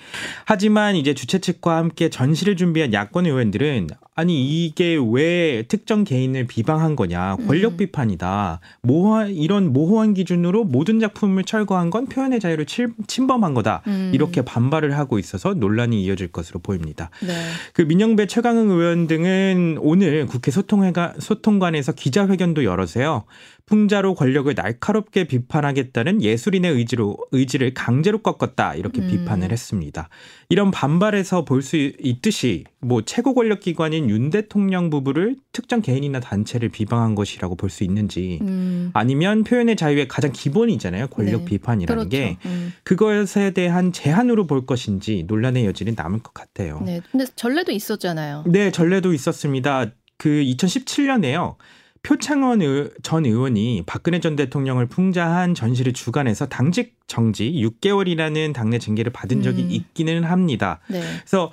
하지만 0.45 0.95
이제 0.95 1.15
주최 1.15 1.39
측과 1.39 1.77
함께 1.77 2.09
전시를 2.09 2.57
준비한 2.57 2.93
야권 2.93 3.25
의원들은 3.25 3.87
아니 4.13 4.65
이게 4.65 4.99
왜 5.11 5.63
특정 5.63 6.03
개인을 6.03 6.45
비방한 6.45 6.95
거냐 6.95 7.37
권력 7.47 7.73
음. 7.73 7.77
비판이다 7.77 8.59
모호 8.83 9.23
이런 9.23 9.73
모호한 9.73 10.13
기준으로 10.13 10.63
모든 10.63 10.99
작품을 10.99 11.43
철거한 11.43 11.89
건 11.89 12.05
표현의 12.05 12.39
자유를 12.39 12.67
침범한 13.07 13.55
거다 13.55 13.81
음. 13.87 14.11
이렇게 14.13 14.43
반발을 14.43 14.95
하고 14.95 15.17
있어서 15.17 15.55
논란이 15.55 16.03
이어질 16.03 16.27
것으로 16.27 16.59
보입니다. 16.59 17.09
네. 17.25 17.33
그 17.73 17.81
민영배 17.81 18.27
최강흥 18.27 18.69
의원 18.69 19.07
등은 19.07 19.77
오늘 19.81 20.27
국회 20.27 20.51
소통회가 20.51 21.15
소통 21.17 21.46
관에서 21.59 21.91
기자회견도 21.93 22.63
열어서요 22.63 23.25
풍자로 23.65 24.15
권력을 24.15 24.53
날카롭게 24.55 25.25
비판하겠다는 25.25 26.21
예술인의 26.21 26.71
의지로 26.71 27.17
의지를 27.31 27.73
강제로 27.73 28.19
꺾었다 28.19 28.75
이렇게 28.75 29.01
음. 29.01 29.07
비판을 29.09 29.51
했습니다. 29.51 30.07
이런 30.49 30.71
반발에서 30.71 31.43
볼 31.43 31.61
수 31.61 31.75
있듯이 31.75 32.63
뭐 32.79 33.01
최고 33.01 33.33
권력 33.33 33.59
기관인 33.59 34.09
윤 34.09 34.29
대통령 34.29 34.89
부부를 34.89 35.35
특정 35.51 35.81
개인이나 35.81 36.21
단체를 36.21 36.69
비방한 36.69 37.13
것이라고 37.15 37.55
볼 37.55 37.69
수 37.69 37.83
있는지 37.83 38.39
음. 38.41 38.91
아니면 38.93 39.43
표현의 39.43 39.75
자유의 39.75 40.07
가장 40.07 40.31
기본이잖아요 40.31 41.07
권력 41.07 41.39
네. 41.41 41.45
비판이라는 41.45 42.07
그렇죠. 42.07 42.09
게 42.09 42.37
음. 42.45 42.71
그것에 42.85 43.51
대한 43.51 43.91
제한으로 43.91 44.47
볼 44.47 44.65
것인지 44.65 45.25
논란의 45.27 45.65
여지는 45.65 45.95
남을 45.97 46.19
것 46.19 46.33
같아요. 46.33 46.81
네, 46.85 47.01
근데 47.11 47.25
전례도 47.35 47.73
있었잖아요. 47.73 48.45
네, 48.47 48.71
전례도 48.71 49.13
있었습니다. 49.13 49.87
그 50.17 50.29
2017년에요. 50.29 51.55
표창원 52.03 52.61
전 53.03 53.25
의원이 53.25 53.83
박근혜 53.85 54.21
전 54.21 54.37
대통령을 54.37 54.85
풍자한 54.85 55.53
전시를 55.55 55.91
주관해서 55.91 56.47
당직 56.47 56.95
정지 57.05 57.51
6개월이라는 57.51 58.53
당내 58.53 58.79
징계를 58.79 59.11
받은 59.11 59.41
적이 59.41 59.63
음. 59.63 59.71
있기는 59.71 60.23
합니다. 60.23 60.79
네. 60.87 61.01
그래서 61.01 61.51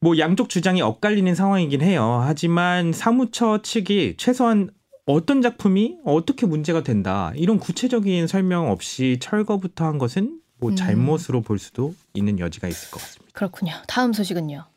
뭐 0.00 0.18
양쪽 0.18 0.48
주장이 0.48 0.82
엇갈리는 0.82 1.32
상황이긴 1.34 1.82
해요. 1.82 2.20
하지만 2.24 2.92
사무처 2.92 3.62
측이 3.62 4.14
최소한 4.16 4.70
어떤 5.06 5.40
작품이 5.40 5.98
어떻게 6.04 6.46
문제가 6.46 6.82
된다 6.82 7.32
이런 7.36 7.58
구체적인 7.58 8.26
설명 8.26 8.70
없이 8.70 9.18
철거부터 9.20 9.84
한 9.84 9.98
것은 9.98 10.40
뭐 10.58 10.70
음. 10.70 10.76
잘못으로 10.76 11.38
음. 11.38 11.42
볼 11.42 11.58
수도 11.58 11.94
있는 12.14 12.38
여지가 12.38 12.66
있을 12.66 12.90
것 12.90 13.00
같습니다. 13.00 13.32
그렇군요. 13.34 13.72
다음 13.86 14.12
소식은요. 14.12 14.71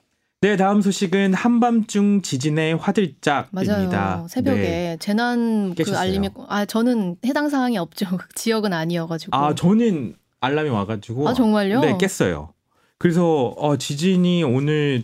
네, 0.45 0.57
다음 0.57 0.79
소식은 0.79 1.33
한밤중 1.33 2.21
지진의 2.21 2.75
화들짝입니다. 2.77 3.89
맞아요. 3.89 4.27
새벽에 4.29 4.61
네. 4.61 4.97
재난 4.99 5.69
그 5.69 5.77
깨셨어요. 5.77 5.95
그 5.95 5.99
알림이 5.99 6.29
아 6.47 6.65
저는 6.65 7.15
해당 7.25 7.49
사항이 7.49 7.79
없죠. 7.79 8.05
지역은 8.35 8.71
아니어 8.71 9.07
가지고. 9.07 9.35
아 9.35 9.55
저는 9.55 10.13
알람이 10.41 10.69
와 10.69 10.85
가지고. 10.85 11.27
아 11.27 11.33
정말요? 11.33 11.79
네, 11.79 11.97
깼어요. 11.97 12.53
그래서 12.99 13.55
어, 13.57 13.75
지진이 13.77 14.43
오늘 14.43 15.03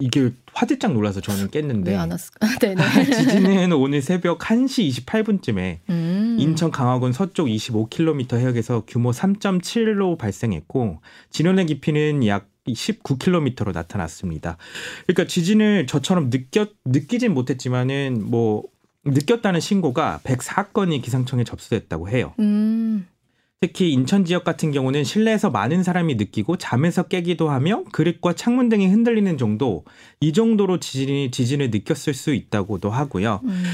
이게 0.00 0.32
화들짝 0.52 0.94
놀라서 0.94 1.20
저는 1.20 1.50
깼는데. 1.52 1.92
왜 1.92 1.96
안 1.96 2.10
왔을까? 2.10 2.48
네네. 2.58 2.82
지진은 3.14 3.72
오늘 3.72 4.02
새벽 4.02 4.40
1시 4.40 5.06
28분쯤에 5.06 5.78
음. 5.90 6.36
인천 6.40 6.72
강화군 6.72 7.12
서쪽 7.12 7.46
25km 7.46 8.36
해역에서 8.38 8.82
규모 8.88 9.12
3.7로 9.12 10.18
발생했고 10.18 11.02
진원의 11.30 11.66
깊이는 11.66 12.26
약 12.26 12.48
19km로 12.72 13.72
나타났습니다. 13.72 14.56
그러니까 15.06 15.26
지진을 15.26 15.86
저처럼 15.86 16.30
느꼈 16.30 16.68
느끼진 16.84 17.34
못했지만은 17.34 18.24
뭐 18.24 18.64
느꼈다는 19.04 19.60
신고가 19.60 20.20
104건이 20.24 21.02
기상청에 21.02 21.44
접수됐다고 21.44 22.08
해요. 22.08 22.34
음. 22.40 23.06
특히 23.60 23.90
인천 23.90 24.24
지역 24.24 24.44
같은 24.44 24.70
경우는 24.70 25.02
실내에서 25.02 25.50
많은 25.50 25.82
사람이 25.82 26.16
느끼고 26.16 26.58
잠에서 26.58 27.04
깨기도 27.04 27.48
하며 27.48 27.84
그릇과 27.90 28.34
창문 28.34 28.68
등이 28.68 28.86
흔들리는 28.88 29.38
정도 29.38 29.84
이 30.20 30.32
정도로 30.32 30.78
지진이 30.78 31.30
지진을 31.30 31.70
느꼈을 31.70 32.12
수 32.12 32.34
있다고도 32.34 32.90
하고요. 32.90 33.40
음. 33.44 33.64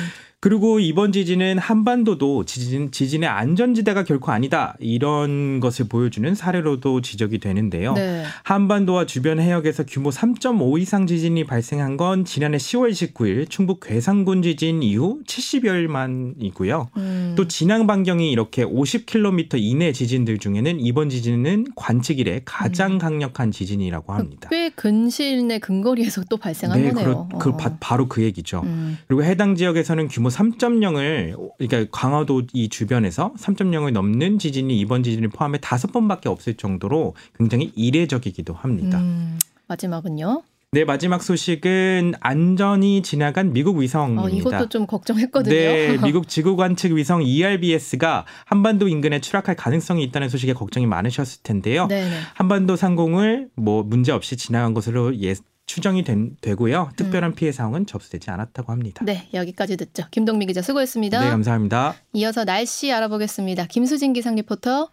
그리고 0.43 0.81
이번 0.81 1.13
지진은 1.13 1.59
한반도도 1.59 2.45
지진, 2.47 2.91
지진의 2.91 3.29
안전지대가 3.29 4.03
결코 4.03 4.33
아니다. 4.33 4.75
이런 4.81 5.61
것을 5.61 5.87
보여주는 5.87 6.35
사례로도 6.35 7.01
지적이 7.01 7.39
되는데요. 7.39 7.93
네. 7.93 8.25
한반도와 8.43 9.07
주변 9.07 9.39
해역에서 9.39 9.85
규모 9.87 10.11
3.5 10.11 10.81
이상 10.81 11.07
지진이 11.07 11.45
발생한 11.45 11.97
건 11.97 12.25
지난해 12.25 12.57
10월 12.57 12.91
19일 12.91 13.49
충북 13.51 13.79
괴산군 13.85 14.43
지진 14.43 14.83
이후 14.83 15.21
70여일 15.29 15.87
만이고요. 15.87 16.89
음. 16.97 17.35
또 17.37 17.47
진앙 17.47 17.87
반경이 17.87 18.33
이렇게 18.33 18.65
50km 18.65 19.61
이내 19.61 19.93
지진들 19.93 20.39
중에는 20.39 20.81
이번 20.81 21.09
지진은 21.09 21.69
관측 21.77 22.19
이래 22.19 22.41
가장 22.45 22.95
음. 22.95 22.99
강력한 22.99 23.53
지진이라고 23.53 24.13
합니다. 24.13 24.49
꽤 24.51 24.71
근시일 24.71 25.47
내 25.47 25.61
근거리에서 25.61 26.25
또 26.29 26.37
발생한 26.37 26.83
네, 26.83 26.91
거네요. 26.91 27.29
그러, 27.31 27.39
그, 27.39 27.51
어. 27.51 27.77
바로 27.79 28.09
그 28.09 28.25
얘기죠. 28.25 28.63
음. 28.65 28.99
그리고 29.07 29.23
해당 29.23 29.55
지역에서는 29.55 30.09
규모 30.09 30.32
3.0을 30.33 31.51
그러니까 31.59 31.91
강화도 31.97 32.43
이 32.53 32.69
주변에서 32.69 33.35
3.0을 33.39 33.93
넘는 33.93 34.39
지진이 34.39 34.79
이번 34.79 35.03
지진을 35.03 35.29
포함해 35.29 35.59
다섯 35.61 35.93
번밖에 35.93 36.29
없을 36.29 36.55
정도로 36.55 37.15
굉장히 37.39 37.73
이례적이기도 37.77 38.55
합니다. 38.55 38.99
음, 38.99 39.39
마지막은요? 39.69 40.43
네, 40.75 40.87
마지막 40.87 41.23
소식은 41.23 42.15
안전히 42.21 43.03
지나간 43.03 43.53
미국 43.53 43.77
위성입니다. 43.77 44.23
어, 44.23 44.31
이것도 44.31 44.71
좀 44.71 44.87
걱정했거든요. 44.87 45.55
네, 45.55 45.99
미국 46.03 46.29
지구 46.29 46.57
관측 46.57 46.95
위성 46.95 47.23
ERBS가 47.23 48.25
한반도 48.47 48.89
인근에 48.89 49.21
추락할 49.21 49.55
가능성이 49.55 50.03
있다는 50.05 50.31
소식에 50.31 50.55
걱정이 50.55 50.87
많으셨을 50.87 51.43
텐데요. 51.43 51.89
네네. 51.89 52.17
한반도 52.33 52.77
상공을 52.77 53.51
뭐 53.55 53.83
문제 53.83 54.13
없이 54.13 54.39
지나간 54.39 54.73
것으로 54.73 55.15
예, 55.21 55.35
추정이 55.73 56.05
된, 56.05 56.37
되고요. 56.43 56.91
특별한 56.97 57.31
음. 57.31 57.35
피해 57.35 57.51
상황은 57.51 57.87
접수되지 57.87 58.31
않았다고 58.31 58.73
합니다. 58.73 59.03
네, 59.07 59.31
여기까지 59.33 59.79
듣죠. 59.79 60.05
김동미 60.11 60.45
기자 60.45 60.61
수고했습니다. 60.61 61.19
네, 61.19 61.31
감사합니다. 61.31 61.95
이어서 62.13 62.45
날씨 62.45 62.93
알아보겠습니다. 62.93 63.65
김수진 63.69 64.13
기상 64.13 64.35
리포터. 64.35 64.91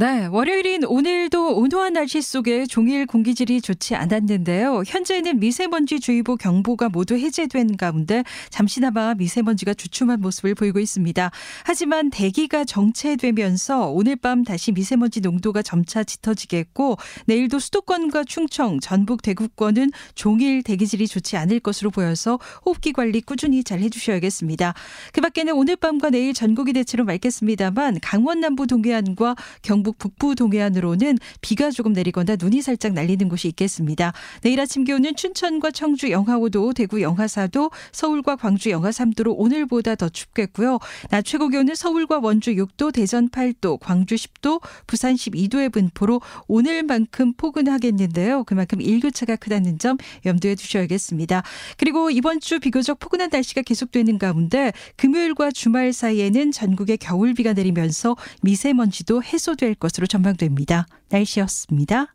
네, 0.00 0.24
월요일인 0.24 0.84
오늘도 0.84 1.58
온화한 1.58 1.92
날씨 1.92 2.22
속에 2.22 2.64
종일 2.64 3.04
공기질이 3.04 3.60
좋지 3.60 3.94
않았는데요. 3.94 4.82
현재는 4.86 5.40
미세먼지 5.40 6.00
주의보 6.00 6.38
경보가 6.38 6.88
모두 6.88 7.18
해제된 7.18 7.76
가운데 7.76 8.24
잠시나마 8.48 9.12
미세먼지가 9.12 9.74
주춤한 9.74 10.22
모습을 10.22 10.54
보이고 10.54 10.80
있습니다. 10.80 11.30
하지만 11.64 12.08
대기가 12.08 12.64
정체되면서 12.64 13.90
오늘 13.90 14.16
밤 14.16 14.42
다시 14.42 14.72
미세먼지 14.72 15.20
농도가 15.20 15.60
점차 15.60 16.02
짙어지겠고 16.02 16.96
내일도 17.26 17.58
수도권과 17.58 18.24
충청, 18.24 18.80
전북, 18.80 19.20
대구권은 19.20 19.90
종일 20.14 20.62
대기질이 20.62 21.08
좋지 21.08 21.36
않을 21.36 21.60
것으로 21.60 21.90
보여서 21.90 22.38
호흡기 22.64 22.94
관리 22.94 23.20
꾸준히 23.20 23.62
잘 23.62 23.80
해주셔야겠습니다. 23.80 24.72
그 25.12 25.20
밖에는 25.20 25.52
오늘 25.52 25.76
밤과 25.76 26.08
내일 26.08 26.32
전국이 26.32 26.72
대체로 26.72 27.04
맑겠습니다만 27.04 27.98
강원 28.00 28.40
남부 28.40 28.66
동해안과 28.66 29.36
경북 29.60 29.89
경북 29.90 29.98
북부 29.98 30.34
동해안으로는 30.34 31.18
비가 31.40 31.70
조금 31.70 31.92
내리거나 31.92 32.36
눈이 32.38 32.62
살짝 32.62 32.92
날리는 32.92 33.28
곳이 33.28 33.48
있겠습니다. 33.48 34.12
내일 34.42 34.60
아침 34.60 34.84
기온은 34.84 35.16
춘천과 35.16 35.70
청주 35.70 36.10
영하 36.10 36.38
5도, 36.38 36.74
대구 36.74 37.00
영하 37.02 37.26
4도, 37.26 37.70
서울과 37.92 38.36
광주 38.36 38.70
영하 38.70 38.90
3도로 38.90 39.34
오늘보다 39.36 39.94
더 39.96 40.08
춥겠고요. 40.08 40.78
낮 41.10 41.24
최고 41.24 41.48
기온은 41.48 41.74
서울과 41.74 42.20
원주 42.20 42.52
6도, 42.52 42.92
대전 42.92 43.28
8도, 43.28 43.78
광주 43.80 44.14
10도, 44.14 44.60
부산 44.86 45.14
12도의 45.14 45.72
분포로 45.72 46.20
오늘만큼 46.46 47.34
포근하겠는데요. 47.34 48.44
그만큼 48.44 48.80
일교차가 48.80 49.36
크다는 49.36 49.78
점 49.78 49.96
염두에 50.24 50.54
두셔야겠습니다. 50.54 51.42
그리고 51.78 52.10
이번 52.10 52.40
주 52.40 52.60
비교적 52.60 52.98
포근한 52.98 53.30
날씨가 53.32 53.62
계속되는 53.62 54.18
가운데 54.18 54.72
금요일과 54.96 55.50
주말 55.50 55.92
사이에는 55.92 56.52
전국에 56.52 56.96
겨울비가 56.96 57.54
내리면서 57.54 58.16
미세먼지도 58.42 59.22
해소될 59.22 59.74
것으로 59.80 60.06
전망됩니다. 60.06 60.86
날씨였습니다. 61.08 62.14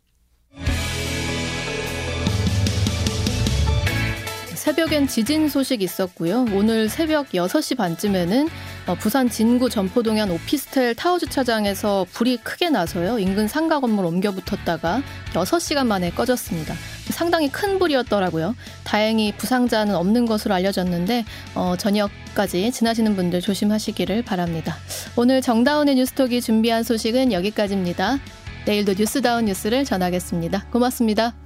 새벽엔 4.66 5.08
지진 5.08 5.48
소식 5.48 5.84
있었고요. 5.84 6.48
오늘 6.52 6.90
새벽 6.90 7.30
6시 7.30 7.78
반쯤에는 7.78 8.50
어, 8.88 8.96
부산 8.96 9.30
진구 9.30 9.70
전포동 9.70 10.17
한 10.17 10.32
오피스텔 10.32 10.96
타워 10.96 11.20
주차장에서 11.20 12.08
불이 12.12 12.38
크게 12.38 12.72
나서요. 12.72 13.20
인근 13.20 13.48
상가 13.48 13.80
건물 13.80 14.06
옮겨 14.06 14.32
붙었다가 14.32 15.04
6시간 15.34 15.86
만에 15.86 16.10
꺼졌습니다. 16.10 16.74
상당히 17.12 17.52
큰 17.52 17.78
불이었더라고요. 17.78 18.56
다행히 18.84 19.36
부상자는 19.38 19.94
없는 19.94 20.26
것으로 20.26 20.56
알려졌는데 20.56 21.26
어, 21.54 21.76
저녁까지 21.78 22.72
지나시는 22.72 23.16
분들 23.16 23.42
조심하시기를 23.42 24.24
바랍니다. 24.24 24.78
오늘 25.16 25.44
정다운의 25.44 25.94
뉴스톡이 25.94 26.42
준비한 26.42 26.82
소식은 26.82 27.34
여기까지입니다. 27.34 28.18
내일도 28.66 28.96
뉴스다운 28.98 29.46
뉴스를 29.46 29.86
전하겠습니다. 29.86 30.66
고맙습니다. 30.72 31.45